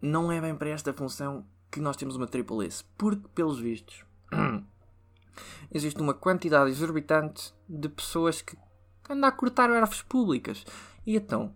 não 0.00 0.30
é 0.30 0.40
bem 0.40 0.54
para 0.54 0.70
esta 0.70 0.92
função 0.92 1.44
que 1.68 1.80
nós 1.80 1.96
temos 1.96 2.14
uma 2.14 2.28
Triple 2.28 2.66
S. 2.66 2.84
Porque, 2.96 3.26
pelos 3.34 3.58
vistos, 3.58 4.04
existe 5.74 6.00
uma 6.00 6.14
quantidade 6.14 6.70
exorbitante 6.70 7.52
de 7.68 7.88
pessoas 7.88 8.40
que 8.40 8.56
andam 9.08 9.28
a 9.28 9.32
cortar 9.32 9.68
árvores 9.70 10.02
públicas. 10.02 10.64
E 11.04 11.16
então, 11.16 11.52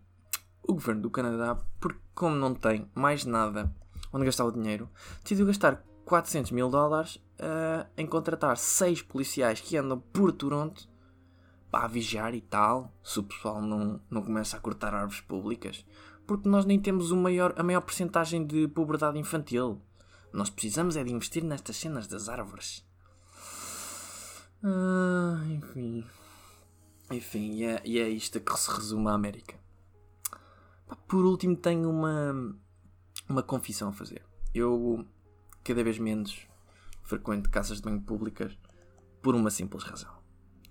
o 0.61 0.75
governo 0.75 1.03
do 1.03 1.11
Canadá, 1.11 1.57
porque 1.79 2.01
como 2.17 2.35
não 2.35 2.53
tem 2.53 2.91
mais 2.97 3.25
nada 3.25 3.73
onde 4.13 4.25
gastar 4.25 4.45
o 4.45 4.51
dinheiro, 4.51 4.91
decidiu 5.23 5.47
gastar 5.47 5.85
400 6.05 6.51
mil 6.51 6.69
dólares 6.69 7.21
uh, 7.41 7.89
em 7.97 8.07
contratar 8.07 8.57
6 8.57 9.03
policiais 9.03 9.61
que 9.61 9.77
andam 9.77 9.99
por 9.99 10.33
Toronto 10.33 10.89
para 11.71 11.89
vigiar 11.89 12.35
e 12.35 12.41
tal, 12.41 12.93
se 13.03 13.19
o 13.19 13.25
pessoal 13.25 13.61
não, 13.61 14.01
não 14.09 14.23
começa 14.23 14.57
a 14.57 14.61
cortar 14.61 14.95
árvores 14.95 15.21
públicas. 15.21 15.85
Porque 16.27 16.49
nós 16.49 16.65
nem 16.65 16.81
temos 16.81 17.11
o 17.11 17.17
maior, 17.17 17.53
a 17.57 17.63
maior 17.63 17.81
porcentagem 17.81 18.47
de 18.47 18.69
pobreza 18.69 19.13
infantil. 19.19 19.83
Nós 20.33 20.51
precisamos 20.51 20.97
é 20.97 21.05
de 21.05 21.13
investir 21.13 21.45
nestas 21.45 21.77
cenas 21.77 22.07
das 22.07 22.29
árvores. 22.29 22.85
Ah, 24.63 25.43
enfim. 25.51 26.07
Enfim, 27.11 27.51
e 27.53 27.65
é, 27.65 27.83
e 27.85 27.99
é 27.99 28.09
isto 28.09 28.41
que 28.41 28.59
se 28.59 28.71
resume 28.71 29.09
a 29.09 29.13
América. 29.13 29.55
Por 31.07 31.25
último, 31.25 31.57
tenho 31.57 31.91
uma, 31.91 32.57
uma 33.29 33.43
confissão 33.43 33.89
a 33.89 33.93
fazer. 33.93 34.25
Eu, 34.55 35.05
cada 35.63 35.85
vez 35.85 35.99
menos, 35.99 36.47
frequento 37.05 37.51
casas 37.51 37.79
de 37.79 37.85
banho 37.85 38.01
públicas 38.01 38.59
por 39.23 39.35
uma 39.35 39.51
simples 39.51 39.85
razão. 39.85 40.13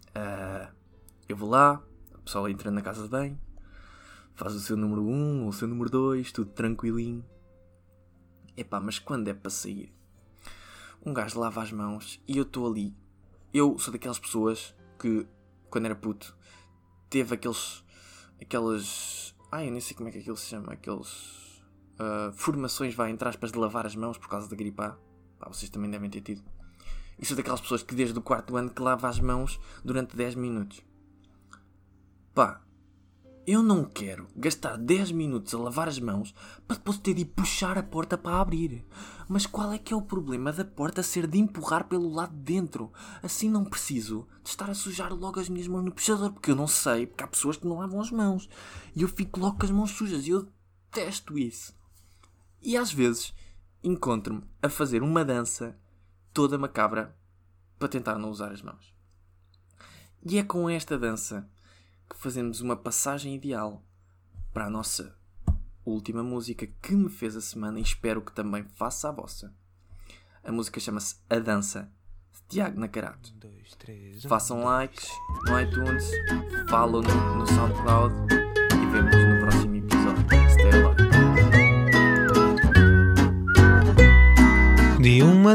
Uh, 0.10 0.72
eu 1.28 1.38
vou 1.38 1.50
lá, 1.50 1.82
o 2.14 2.22
pessoal 2.22 2.50
entra 2.50 2.70
na 2.70 2.82
casa 2.82 3.04
de 3.04 3.10
banho, 3.10 3.40
faz 4.36 4.54
o 4.54 4.60
seu 4.60 4.76
número 4.76 5.04
1 5.04 5.12
um, 5.12 5.44
ou 5.44 5.50
o 5.50 5.54
seu 5.54 5.68
número 5.68 5.90
2, 5.90 6.32
tudo 6.32 6.52
tranquilinho. 6.52 7.26
Epá, 8.56 8.80
mas 8.80 9.00
quando 9.00 9.28
é 9.30 9.34
para 9.34 9.50
sair? 9.50 9.94
Um 11.06 11.14
gajo 11.14 11.40
lava 11.40 11.62
as 11.62 11.72
mãos 11.72 12.22
e 12.28 12.38
eu 12.38 12.44
estou 12.44 12.70
ali. 12.70 12.96
Eu 13.54 13.78
sou 13.78 13.92
daquelas 13.92 14.20
pessoas 14.20 14.76
que, 15.00 15.28
quando 15.70 15.86
era 15.86 15.96
puto, 15.96 16.36
teve 17.10 17.36
aqueles. 17.36 17.84
aquelas. 18.42 19.36
Ai, 19.52 19.68
eu 19.68 19.72
nem 19.72 19.82
sei 19.82 19.96
como 19.96 20.10
é 20.10 20.12
que 20.12 20.20
aquilo 20.20 20.38
se 20.38 20.48
chama. 20.48 20.74
Aqueles. 20.74 21.62
Uh, 21.94 22.32
formações, 22.34 22.96
vai, 22.96 23.12
entre 23.12 23.28
aspas, 23.28 23.52
de 23.52 23.58
lavar 23.58 23.86
as 23.86 23.96
mãos 23.96 24.18
por 24.18 24.30
causa 24.30 24.50
da 24.50 24.56
gripa. 24.56 25.00
Pá, 25.44 25.50
vocês 25.52 25.70
também 25.70 25.92
devem 25.92 26.10
ter 26.10 26.22
tido. 26.22 26.42
E 27.20 27.26
sou 27.26 27.36
daquelas 27.36 27.60
pessoas 27.60 27.84
que 27.84 27.94
desde 27.94 28.18
o 28.18 28.22
quarto 28.22 28.56
ano 28.56 28.70
que 28.70 28.82
lava 28.82 29.10
as 29.10 29.20
mãos 29.20 29.60
durante 29.84 30.16
10 30.16 30.36
minutos. 30.36 30.82
Pá, 32.34 32.62
eu 33.46 33.62
não 33.62 33.84
quero 33.84 34.30
gastar 34.38 34.78
10 34.78 35.12
minutos 35.12 35.54
a 35.54 35.58
lavar 35.58 35.90
as 35.90 36.00
mãos 36.00 36.34
para 36.66 36.78
depois 36.78 36.98
ter 36.98 37.14
de 37.14 37.26
puxar 37.26 37.78
a 37.78 37.84
porta 37.84 38.18
para 38.18 38.40
abrir. 38.40 38.86
Mas 39.28 39.46
qual 39.46 39.74
é 39.74 39.78
que 39.78 39.94
é 39.94 39.98
o 39.98 40.02
problema 40.02 40.54
da 40.54 40.64
porta 40.64 41.04
ser 41.04 41.28
de 41.28 41.40
empurrar 41.40 41.90
pelo 41.90 42.10
lado 42.10 42.34
de 42.34 42.54
dentro? 42.54 42.94
Assim 43.22 43.50
não 43.50 43.66
preciso 43.66 44.26
de 44.42 44.50
estar 44.50 44.70
a 44.70 44.74
sujar 44.74 45.14
logo 45.14 45.42
as 45.42 45.50
minhas 45.50 45.68
mãos 45.68 45.84
no 45.84 45.92
puxador, 45.92 46.32
porque 46.32 46.52
eu 46.52 46.56
não 46.56 46.68
sei, 46.68 47.06
porque 47.06 47.24
há 47.24 47.28
pessoas 47.28 47.58
que 47.58 47.68
não 47.68 47.80
lavam 47.80 48.00
as 48.00 48.12
mãos. 48.12 48.48
E 48.96 49.02
eu 49.02 49.10
fico 49.10 49.42
logo 49.42 49.58
com 49.58 49.66
as 49.66 49.72
mãos 49.72 49.92
sujas 49.92 50.26
e 50.26 50.30
eu 50.30 50.48
detesto 50.90 51.38
isso. 51.38 51.76
E 52.62 52.78
às 52.78 52.94
vezes 52.94 53.34
encontro-me 53.84 54.44
a 54.62 54.70
fazer 54.70 55.04
uma 55.04 55.26
dança 55.26 55.78
toda 56.34 56.58
macabra 56.58 57.16
para 57.78 57.90
tentar 57.90 58.18
não 58.18 58.30
usar 58.30 58.52
as 58.52 58.62
mãos. 58.62 58.94
E 60.26 60.38
é 60.38 60.44
com 60.44 60.70
esta 60.70 60.98
dança 60.98 61.50
que 62.10 62.16
fazemos 62.16 62.62
uma 62.62 62.78
passagem 62.78 63.36
ideal 63.36 63.84
para 64.54 64.66
a 64.66 64.70
nossa 64.70 65.16
última 65.86 66.24
música 66.24 66.66
que 66.82 66.96
me 66.96 67.10
fez 67.10 67.36
a 67.36 67.42
semana 67.42 67.80
e 67.80 67.84
espero 67.84 68.22
que 68.22 68.32
também 68.32 68.64
faça 68.76 69.10
a 69.10 69.12
vossa. 69.12 69.54
A 70.44 70.52
música 70.52 70.80
chama-se 70.80 71.16
A 71.30 71.40
Dança, 71.40 71.92
de 72.32 72.42
Tiago 72.48 72.80
Nacarato. 72.80 73.34
Façam 74.28 74.64
likes 74.64 75.08
no 75.46 75.60
iTunes, 75.60 76.10
follow 76.70 77.02
no, 77.02 77.36
no 77.36 77.48
SoundCloud 77.48 78.14
e 78.32 78.92
vemos 78.92 79.16
no 79.16 79.43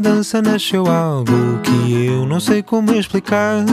dança 0.00 0.40
nasceu 0.42 0.86
algo 0.86 1.58
que 1.62 2.06
eu 2.06 2.26
não 2.26 2.40
sei 2.40 2.62
como 2.62 2.94
explicar. 2.94 3.64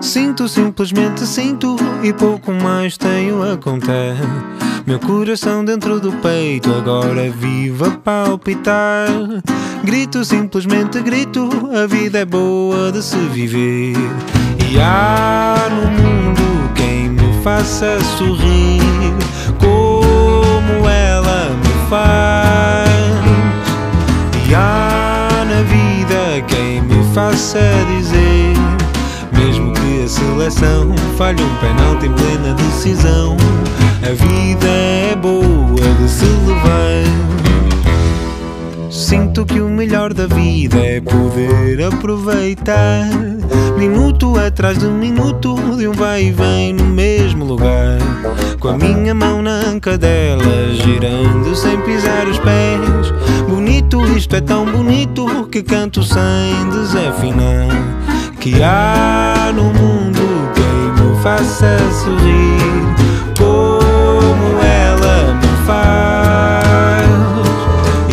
Sinto, 0.00 0.48
simplesmente 0.48 1.26
sinto 1.26 1.76
e 2.02 2.12
pouco 2.12 2.52
mais 2.52 2.96
tenho 2.96 3.42
a 3.42 3.56
contar. 3.56 4.16
Meu 4.86 4.98
coração 4.98 5.64
dentro 5.64 5.98
do 5.98 6.12
peito 6.12 6.72
agora 6.74 7.30
vive 7.30 7.84
a 7.84 7.90
palpitar. 7.90 9.08
Grito, 9.82 10.24
simplesmente 10.24 11.00
grito, 11.00 11.48
a 11.74 11.86
vida 11.86 12.18
é 12.18 12.24
boa 12.24 12.92
de 12.92 13.02
se 13.02 13.16
viver. 13.16 13.96
E 14.70 14.78
há 14.78 15.56
no 15.70 15.90
mundo 15.90 16.72
quem 16.74 17.08
me 17.08 17.42
faça 17.42 17.98
sorrir 18.18 18.82
como 19.58 20.88
ela 20.88 21.50
me 21.50 21.88
faz. 21.88 22.43
Faça 27.14 27.60
dizer. 27.96 28.54
Mesmo 29.38 29.72
que 29.72 30.04
a 30.04 30.08
seleção 30.08 30.92
falhe 31.16 31.42
um 31.42 31.54
penalti 31.56 32.06
em 32.06 32.12
plena 32.12 32.54
decisão, 32.54 33.36
a 34.02 34.10
vida 34.10 34.66
é 34.66 35.16
boa 35.16 35.94
de 36.00 36.08
se 36.10 36.24
levar. 36.24 37.04
Sinto 38.90 39.46
que 39.46 39.60
o 39.60 39.68
melhor 39.68 40.12
da 40.12 40.26
vida 40.26 40.76
é 40.78 41.00
poder 41.00 41.84
aproveitar. 41.84 43.08
Minuto 43.78 44.36
atrás 44.36 44.78
de 44.78 44.86
minuto 44.86 45.54
de 45.76 45.86
um 45.86 45.92
vai 45.92 46.24
e 46.24 46.32
vem 46.32 46.72
no 46.72 46.84
mesmo 46.84 47.44
lugar. 47.44 47.98
Com 48.58 48.68
a 48.68 48.76
minha 48.76 49.14
mão 49.14 49.40
na 49.40 49.52
anca 49.52 49.96
dela 49.96 50.42
girando 50.72 51.54
sem 51.54 51.80
pisar 51.82 52.26
os 52.26 52.38
pés. 52.38 53.12
Bonito, 53.48 54.04
isto 54.16 54.34
é 54.34 54.40
tão 54.40 54.64
bonito 54.64 55.13
que 55.54 55.62
canto 55.62 56.02
sem 56.02 56.68
desafinar 56.68 57.68
que 58.40 58.60
há 58.60 59.52
no 59.54 59.66
mundo 59.66 60.50
quem 60.52 61.06
me 61.06 61.16
faça 61.22 61.78
sorrir 61.92 62.58
como 63.38 64.58
ela 64.60 65.32
me 65.34 65.46
faz. 65.64 67.06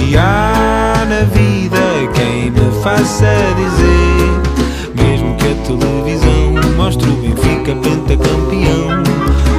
E 0.07 0.15
há 0.15 1.03
na 1.09 1.23
vida 1.33 1.79
quem 2.13 2.51
me 2.51 2.71
faça 2.83 3.33
dizer, 3.57 5.03
mesmo 5.03 5.35
que 5.37 5.47
a 5.47 5.55
televisão 5.65 6.53
mostre 6.77 7.09
o 7.09 7.15
Benfica 7.15 7.73
pentacampeão, 7.73 9.01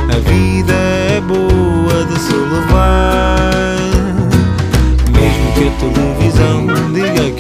a 0.09 0.19
vida 0.31 0.73
é 0.73 1.21
boa 1.21 2.05
de 2.05 2.21
se 2.21 2.33
levar. 2.33 3.75
Mesmo 5.11 5.53
que 5.55 5.67
a 5.67 5.73
televisão 5.81 6.67
diga 6.93 7.32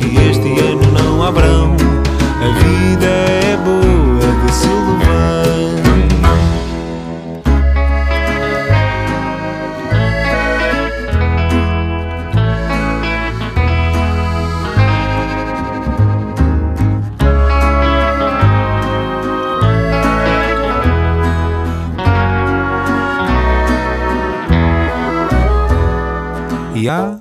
Há 26.88 27.16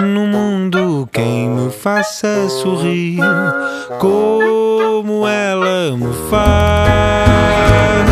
no 0.00 0.26
mundo 0.26 1.08
quem 1.12 1.48
me 1.48 1.70
faça 1.70 2.48
sorrir 2.48 3.20
como 3.98 5.26
ela 5.26 5.94
me 5.96 6.12
faz. 6.30 8.08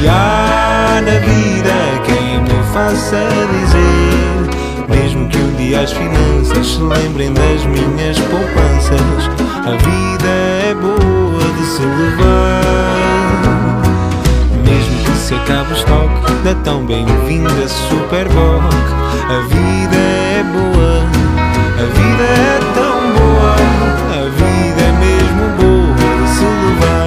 E 0.00 0.08
há 0.08 1.02
na 1.04 1.18
vida 1.18 1.74
quem 2.04 2.40
me 2.40 2.62
faça 2.72 3.18
dizer, 3.50 4.88
mesmo 4.88 5.28
que 5.28 5.38
um 5.38 5.54
dia 5.56 5.80
as 5.80 5.92
finanças 5.92 6.66
se 6.66 6.80
lembrem 6.80 7.32
das 7.32 7.64
minhas 7.66 8.18
poupanças, 8.20 9.28
a 9.66 9.72
vida 9.72 10.28
é 10.68 10.74
boa 10.74 11.52
de 11.58 11.66
se 11.66 11.82
levar. 11.82 12.31
Acabe 15.34 15.72
o 15.72 15.76
estoque 15.76 16.32
da 16.44 16.54
tão 16.62 16.84
bem-vinda 16.84 17.66
Superboc, 17.66 18.62
a 19.28 19.40
vida 19.48 19.96
é 19.96 20.44
boa, 20.44 21.04
a 21.78 21.86
vida 21.98 22.22
é 22.22 22.60
tão 22.74 23.00
boa, 23.12 23.54
a 24.10 24.28
vida 24.28 24.80
é 24.80 24.92
mesmo 25.00 25.44
boa 25.58 25.94
de 25.96 26.28
se 26.28 26.44
levar. 26.44 27.01